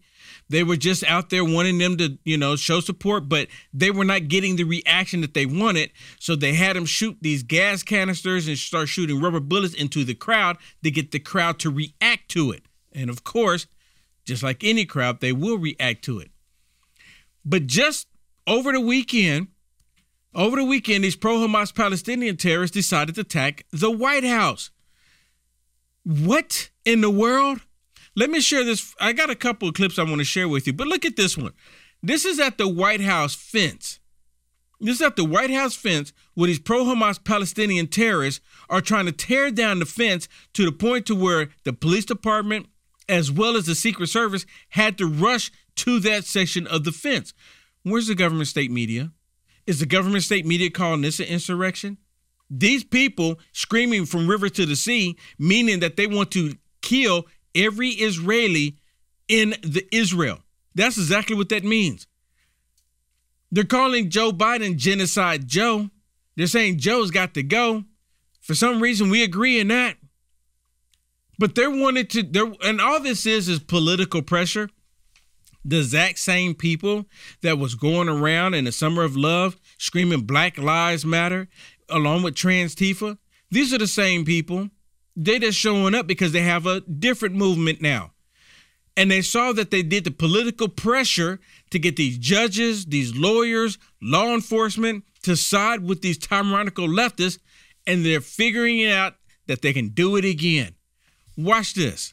[0.49, 4.05] They were just out there wanting them to, you know, show support, but they were
[4.05, 5.91] not getting the reaction that they wanted.
[6.19, 10.13] So they had them shoot these gas canisters and start shooting rubber bullets into the
[10.13, 12.63] crowd to get the crowd to react to it.
[12.93, 13.67] And of course,
[14.25, 16.31] just like any crowd, they will react to it.
[17.43, 18.07] But just
[18.45, 19.47] over the weekend,
[20.33, 24.71] over the weekend, these pro Hamas Palestinian terrorists decided to attack the White House.
[26.03, 27.61] What in the world?
[28.15, 28.93] Let me share this.
[28.99, 31.15] I got a couple of clips I want to share with you, but look at
[31.15, 31.53] this one.
[32.03, 33.99] This is at the White House fence.
[34.79, 39.05] This is at the White House fence where these pro Hamas Palestinian terrorists are trying
[39.05, 42.67] to tear down the fence to the point to where the police department
[43.11, 47.33] as well as the Secret Service, had to rush to that section of the fence.
[47.83, 49.11] Where's the government state media?
[49.67, 51.97] Is the government state media calling this an insurrection?
[52.49, 57.89] These people screaming from river to the sea, meaning that they want to kill every
[57.89, 58.77] Israeli
[59.27, 60.39] in the Israel.
[60.75, 62.07] That's exactly what that means.
[63.51, 65.89] They're calling Joe Biden genocide Joe.
[66.35, 67.83] They're saying Joe's got to go.
[68.41, 69.97] For some reason, we agree in that.
[71.37, 74.69] But they're wanting to and all this is is political pressure.
[75.63, 77.05] The exact same people
[77.41, 81.47] that was going around in the summer of love screaming Black Lives Matter
[81.89, 83.17] along with Trans Tifa.
[83.51, 84.69] These are the same people.
[85.15, 88.13] They just showing up because they have a different movement now.
[88.97, 91.39] And they saw that they did the political pressure
[91.69, 97.39] to get these judges, these lawyers, law enforcement to side with these tyrannical leftists,
[97.87, 99.15] and they're figuring it out
[99.47, 100.75] that they can do it again.
[101.37, 102.09] Watch this.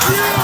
[0.00, 0.39] Brasil!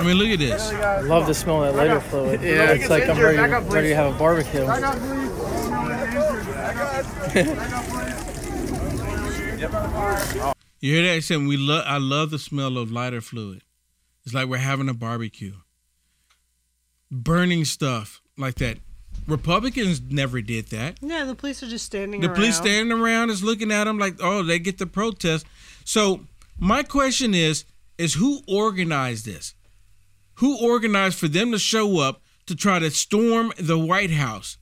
[0.00, 0.72] I mean, look at this.
[0.72, 2.40] I love the smell of that lighter fluid.
[2.42, 2.72] Yeah.
[2.72, 3.36] it's like I'm ready,
[3.68, 4.64] ready to have a barbecue.
[10.80, 11.12] You hear that?
[11.16, 11.84] I said we love.
[11.86, 13.62] I love the smell of lighter fluid.
[14.24, 15.54] It's like we're having a barbecue.
[17.10, 18.78] Burning stuff like that.
[19.26, 20.98] Republicans never did that.
[21.02, 22.36] Yeah, the police are just standing The around.
[22.36, 25.44] police standing around is looking at them like, oh, they get the protest.
[25.84, 26.20] So
[26.58, 27.64] my question is,
[27.98, 29.54] is who organized this?
[30.40, 34.56] Who organized for them to show up to try to storm the White House?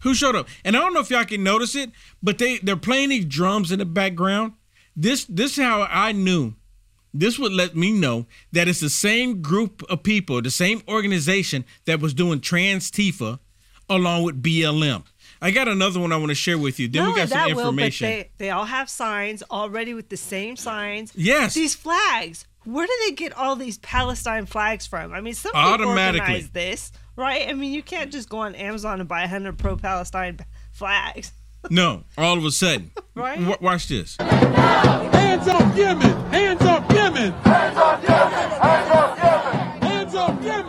[0.00, 0.48] Who showed up?
[0.64, 3.70] And I don't know if y'all can notice it, but they they're playing these drums
[3.70, 4.54] in the background.
[4.96, 6.54] This this is how I knew.
[7.14, 11.64] This would let me know that it's the same group of people, the same organization
[11.84, 13.38] that was doing Trans Tifa
[13.88, 15.04] along with BLM.
[15.40, 16.88] I got another one I want to share with you.
[16.88, 20.08] Then Not we got some that, Will, but they, they all have signs already with
[20.08, 21.12] the same signs.
[21.14, 21.54] Yes.
[21.54, 22.46] These flags.
[22.64, 25.12] Where do they get all these Palestine flags from?
[25.12, 26.20] I mean, somebody Automatically.
[26.20, 27.48] organized this, right?
[27.48, 30.40] I mean, you can't just go on Amazon and buy 100 pro-Palestine
[30.72, 31.32] flags,
[31.68, 32.90] no, all of a sudden.
[33.14, 33.38] right?
[33.38, 34.16] W- watch this.
[34.18, 36.30] Hands up Yemen!
[36.30, 37.32] Hands up Yemen!
[37.32, 38.50] Hands up Yemen!
[38.50, 39.82] Hands up Yemen!
[39.82, 40.59] Hands up Yemen!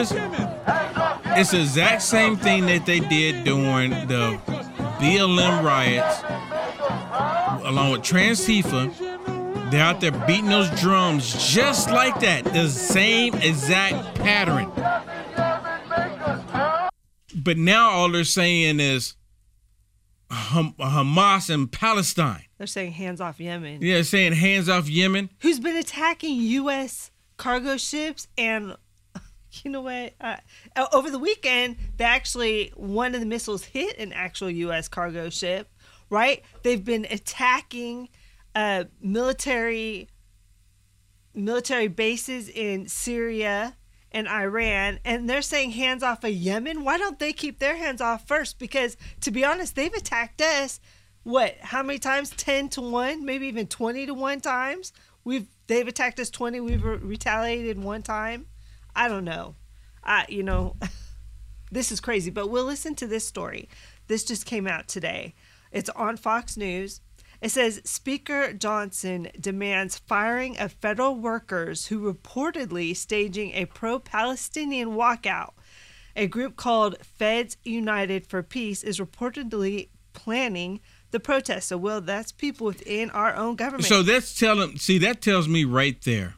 [0.00, 0.12] This?
[1.36, 4.40] It's the exact same thing that they did during the
[4.98, 6.22] BLM riots,
[7.66, 9.70] along with Transtifa.
[9.70, 12.44] They're out there beating those drums just like that.
[12.44, 14.72] The same exact pattern.
[17.34, 19.16] But now all they're saying is
[20.30, 22.46] Ham- Hamas and Palestine.
[22.56, 23.82] They're saying hands off Yemen.
[23.82, 25.28] Yeah, saying hands off Yemen.
[25.40, 27.10] Who's been attacking U.S.
[27.36, 28.76] cargo ships and.
[29.64, 30.14] You know what?
[30.20, 30.36] Uh,
[30.92, 34.88] over the weekend, they actually one of the missiles hit an actual U.S.
[34.88, 35.68] cargo ship.
[36.08, 36.42] Right?
[36.62, 38.08] They've been attacking
[38.54, 40.08] uh, military
[41.34, 43.76] military bases in Syria
[44.12, 46.82] and Iran, and they're saying hands off of Yemen.
[46.82, 48.58] Why don't they keep their hands off first?
[48.58, 50.80] Because to be honest, they've attacked us.
[51.22, 51.56] What?
[51.60, 52.30] How many times?
[52.30, 54.92] Ten to one, maybe even twenty to one times.
[55.22, 56.60] We've they've attacked us twenty.
[56.60, 58.46] We've re- retaliated one time.
[58.94, 59.56] I don't know.
[60.02, 60.76] I you know,
[61.70, 62.30] this is crazy.
[62.30, 63.68] But we'll listen to this story.
[64.08, 65.34] This just came out today.
[65.72, 67.00] It's on Fox News.
[67.40, 75.52] It says Speaker Johnson demands firing of federal workers who reportedly staging a pro-Palestinian walkout.
[76.16, 80.80] A group called Feds United for Peace is reportedly planning
[81.12, 81.68] the protest.
[81.68, 83.86] So, well, that's people within our own government.
[83.86, 84.76] So that's telling.
[84.76, 86.34] See, that tells me right there.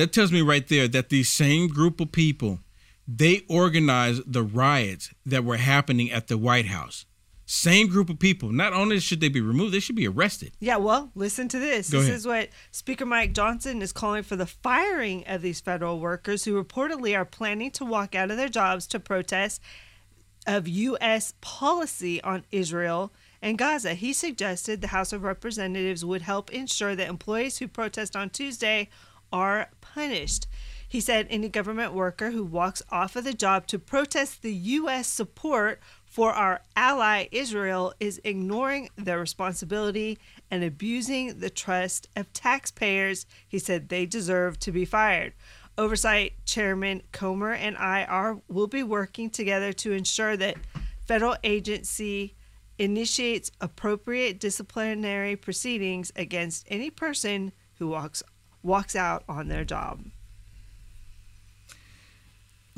[0.00, 2.60] That tells me right there that these same group of people,
[3.06, 7.04] they organized the riots that were happening at the White House.
[7.44, 8.50] Same group of people.
[8.50, 10.52] Not only should they be removed, they should be arrested.
[10.58, 11.90] Yeah, well, listen to this.
[11.90, 12.16] Go this ahead.
[12.16, 16.64] is what Speaker Mike Johnson is calling for the firing of these federal workers who
[16.64, 19.60] reportedly are planning to walk out of their jobs to protest
[20.46, 21.34] of U.S.
[21.42, 23.92] policy on Israel and Gaza.
[23.92, 28.88] He suggested the House of Representatives would help ensure that employees who protest on Tuesday
[29.32, 30.46] are punished.
[30.88, 35.06] He said any government worker who walks off of the job to protest the U.S.
[35.06, 40.18] support for our ally Israel is ignoring their responsibility
[40.50, 43.24] and abusing the trust of taxpayers.
[43.46, 45.32] He said they deserve to be fired.
[45.78, 50.56] Oversight Chairman Comer and I are will be working together to ensure that
[51.06, 52.34] federal agency
[52.78, 58.22] initiates appropriate disciplinary proceedings against any person who walks
[58.62, 60.00] walks out on their job.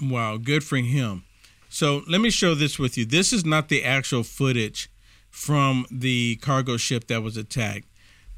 [0.01, 1.24] Wow, good for him.
[1.68, 3.05] So let me show this with you.
[3.05, 4.91] This is not the actual footage
[5.30, 7.87] from the cargo ship that was attacked,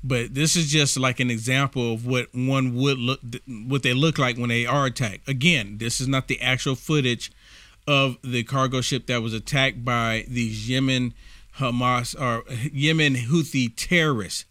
[0.03, 3.21] but this is just like an example of what one would look,
[3.67, 5.29] what they look like when they are attacked.
[5.29, 7.33] Again, this is not the actual footage
[7.87, 11.15] of the cargo ship that was attacked by these Yemen
[11.59, 14.45] Hamas or Yemen Houthi terrorists,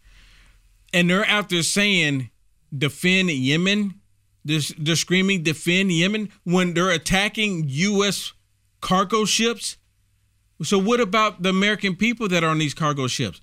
[0.92, 2.30] and they're out there saying
[2.76, 4.00] defend Yemen.
[4.44, 8.32] They're, they're screaming defend Yemen when they're attacking U.S.
[8.80, 9.78] cargo ships.
[10.62, 13.40] So what about the American people that are on these cargo ships?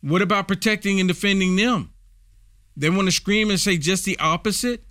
[0.00, 1.92] What about protecting and defending them?
[2.76, 4.84] They want to scream and say just the opposite.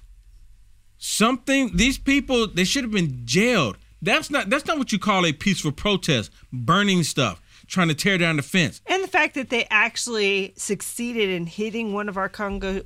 [0.98, 3.78] Something these people they should have been jailed.
[4.02, 8.18] That's not that's not what you call a peaceful protest, burning stuff, trying to tear
[8.18, 8.82] down the fence.
[8.88, 12.82] And the fact that they actually succeeded in hitting one of our cargo,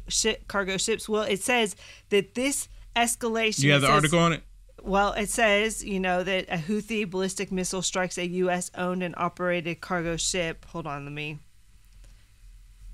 [0.47, 1.07] cargo ships.
[1.07, 1.75] Well, it says
[2.09, 3.63] that this escalation.
[3.63, 4.43] You have the says- article on it?
[4.83, 8.71] Well, it says, you know, that a Houthi ballistic missile strikes a U.S.
[8.75, 10.65] owned and operated cargo ship.
[10.69, 11.37] Hold on, let me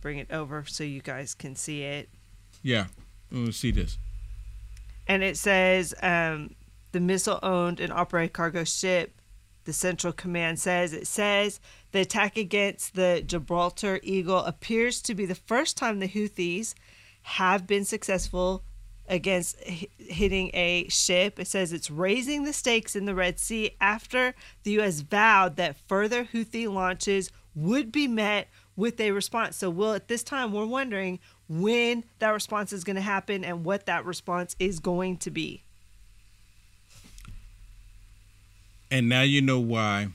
[0.01, 2.09] bring it over so you guys can see it.
[2.61, 2.87] Yeah.
[3.31, 3.97] Let's see this.
[5.07, 6.55] And it says um,
[6.91, 9.16] the missile owned and operated cargo ship,
[9.67, 11.59] the Central Command says, it says
[11.91, 16.73] the attack against the Gibraltar Eagle appears to be the first time the Houthis
[17.23, 18.63] have been successful
[19.09, 21.37] against hitting a ship.
[21.37, 25.01] It says it's raising the stakes in the Red Sea after the U.S.
[25.01, 28.47] vowed that further Houthi launches would be met
[28.77, 29.57] with a response.
[29.57, 33.65] So, Will, at this time, we're wondering when that response is going to happen and
[33.65, 35.65] what that response is going to be.
[38.89, 40.07] And now you know why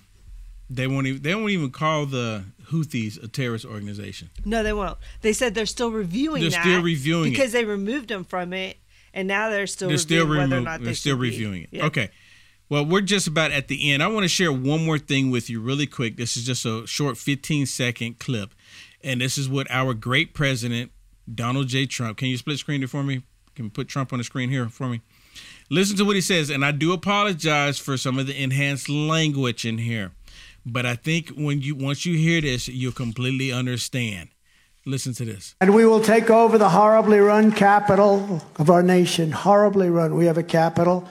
[0.71, 4.31] they won't even they won't even call the Houthis a terrorist organization.
[4.45, 4.97] No, they won't.
[5.21, 7.31] They said they're still reviewing They're still reviewing it.
[7.37, 8.79] because they removed them from it,
[9.13, 11.29] and now they're still they're still reviewing whether or not they're they still should be.
[11.31, 11.69] reviewing it.
[11.73, 11.87] Yeah.
[11.87, 12.11] Okay.
[12.71, 14.03] Well, we're just about at the end.
[14.03, 16.17] I want to share one more thing with you really quick.
[16.17, 18.55] This is just a short 15 second clip.
[19.05, 20.91] And this is what our great president,
[21.33, 21.85] Donald J.
[21.85, 23.25] Trump, can you split screen it for me?
[23.55, 25.03] Can you put Trump on the screen here for me?
[25.73, 26.51] Listen to what he says.
[26.51, 30.13] And I do apologize for some of the enhanced language in here.
[30.67, 34.29] But I think when you once you hear this, you'll completely understand.
[34.85, 35.55] Listen to this.
[35.63, 39.33] And we will take over the horribly run capital of our nation.
[39.33, 40.15] Horribly run.
[40.15, 41.09] We have a capital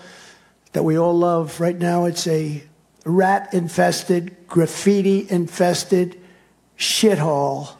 [0.74, 1.60] that we all love.
[1.60, 2.62] Right now, it's a
[3.04, 6.22] rat infested, graffiti infested
[6.78, 7.78] shithole.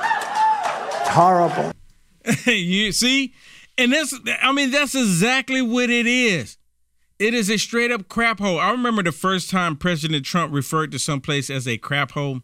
[0.00, 1.72] It's horrible.
[2.46, 3.34] you see?
[3.82, 6.56] And that's, I mean, that's exactly what it is.
[7.18, 8.58] It is a straight up crap hole.
[8.58, 12.40] I remember the first time President Trump referred to some place as a crap hole.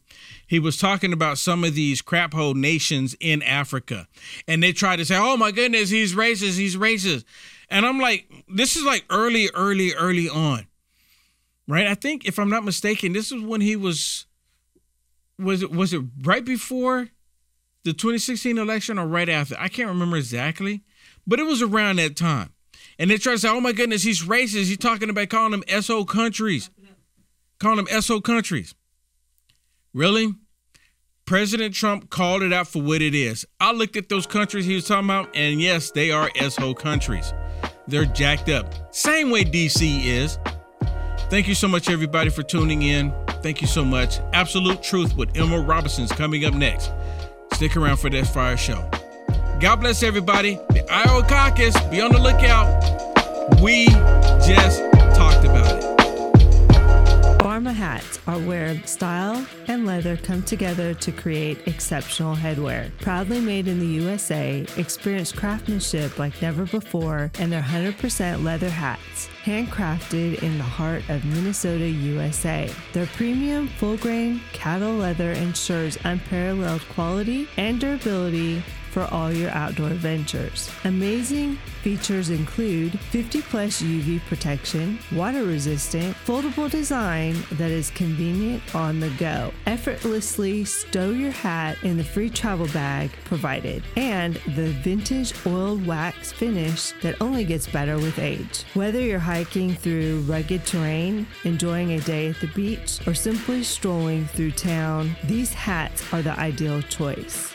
[0.46, 4.08] He was talking about some of these crap hole nations in Africa.
[4.46, 7.24] And they tried to say, oh my goodness, he's racist, he's racist.
[7.70, 10.66] And I'm like, this is like early, early, early on.
[11.66, 11.86] Right?
[11.86, 14.26] I think if I'm not mistaken, this is when he was
[15.38, 17.08] was it was it right before
[17.84, 19.56] the 2016 election or right after?
[19.58, 20.82] I can't remember exactly,
[21.28, 22.52] but it was around that time.
[22.98, 24.66] And they try to say, oh my goodness, he's racist.
[24.66, 26.70] He's talking about calling them SO countries.
[27.60, 28.74] Calling them SO countries.
[29.94, 30.34] Really?
[31.26, 33.46] President Trump called it out for what it is.
[33.60, 37.34] I looked at those countries he was talking about, and yes, they are SO countries.
[37.86, 38.94] They're jacked up.
[38.94, 40.38] Same way DC is.
[41.28, 43.12] Thank you so much, everybody, for tuning in.
[43.42, 44.18] Thank you so much.
[44.32, 46.90] Absolute Truth with Emerald Robinson's coming up next.
[47.52, 48.88] Stick around for that fire show.
[49.60, 50.54] God bless everybody.
[50.70, 53.60] The Iowa caucus, be on the lookout.
[53.60, 53.86] We
[54.46, 54.84] just
[55.16, 55.84] talked about it.
[57.40, 62.96] Pharma hats are where style and leather come together to create exceptional headwear.
[63.00, 69.28] Proudly made in the USA, experience craftsmanship like never before, and their 100% leather hats,
[69.48, 72.70] handcrafted in the heart of Minnesota, USA.
[72.92, 79.90] Their premium full grain cattle leather ensures unparalleled quality and durability for all your outdoor
[79.90, 80.70] ventures.
[80.84, 88.98] Amazing features include 50 plus UV protection, water resistant, foldable design that is convenient on
[89.00, 89.52] the go.
[89.66, 96.32] Effortlessly stow your hat in the free travel bag provided, and the vintage oiled wax
[96.32, 98.64] finish that only gets better with age.
[98.74, 104.26] Whether you're hiking through rugged terrain, enjoying a day at the beach, or simply strolling
[104.26, 107.54] through town, these hats are the ideal choice.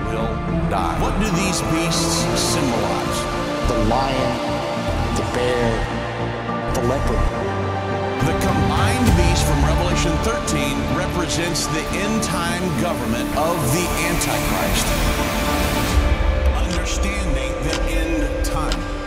[0.11, 0.95] will die.
[1.01, 3.19] What do these beasts symbolize?
[3.71, 4.31] The lion,
[5.15, 5.71] the bear,
[6.75, 7.31] the leopard.
[8.27, 14.87] The combined beast from Revelation 13 represents the end time government of the Antichrist.
[16.65, 19.00] Understanding the end time.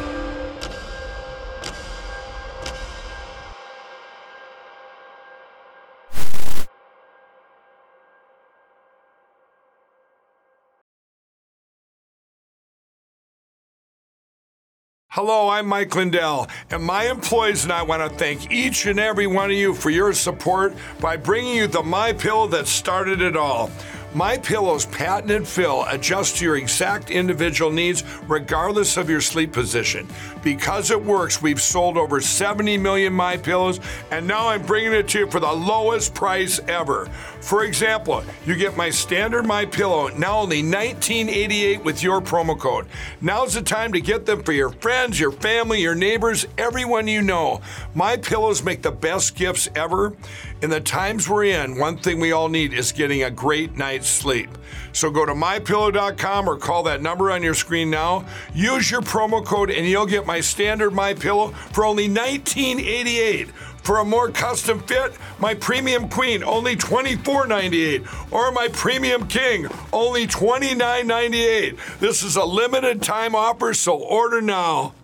[15.16, 19.28] Hello, I'm Mike Lindell, and my employees and I want to thank each and every
[19.28, 23.36] one of you for your support by bringing you the My Pillow that started it
[23.36, 23.70] all.
[24.12, 30.08] My Pillow's patented fill adjusts to your exact individual needs regardless of your sleep position.
[30.42, 33.78] Because it works, we've sold over 70 million My Pillows
[34.10, 37.08] and now I'm bringing it to you for the lowest price ever.
[37.44, 42.86] For example, you get my standard My Pillow now only $19.88 with your promo code.
[43.20, 47.20] Now's the time to get them for your friends, your family, your neighbors, everyone you
[47.20, 47.60] know.
[47.94, 50.16] My Pillows make the best gifts ever.
[50.62, 54.08] In the times we're in, one thing we all need is getting a great night's
[54.08, 54.48] sleep.
[54.94, 58.24] So go to mypillow.com or call that number on your screen now.
[58.54, 63.50] Use your promo code and you'll get my standard My Pillow for only $19.88.
[63.84, 70.26] For a more custom fit, my Premium Queen only $24.98 or my Premium King only
[70.26, 71.98] $29.98.
[71.98, 74.94] This is a limited time offer, so order now.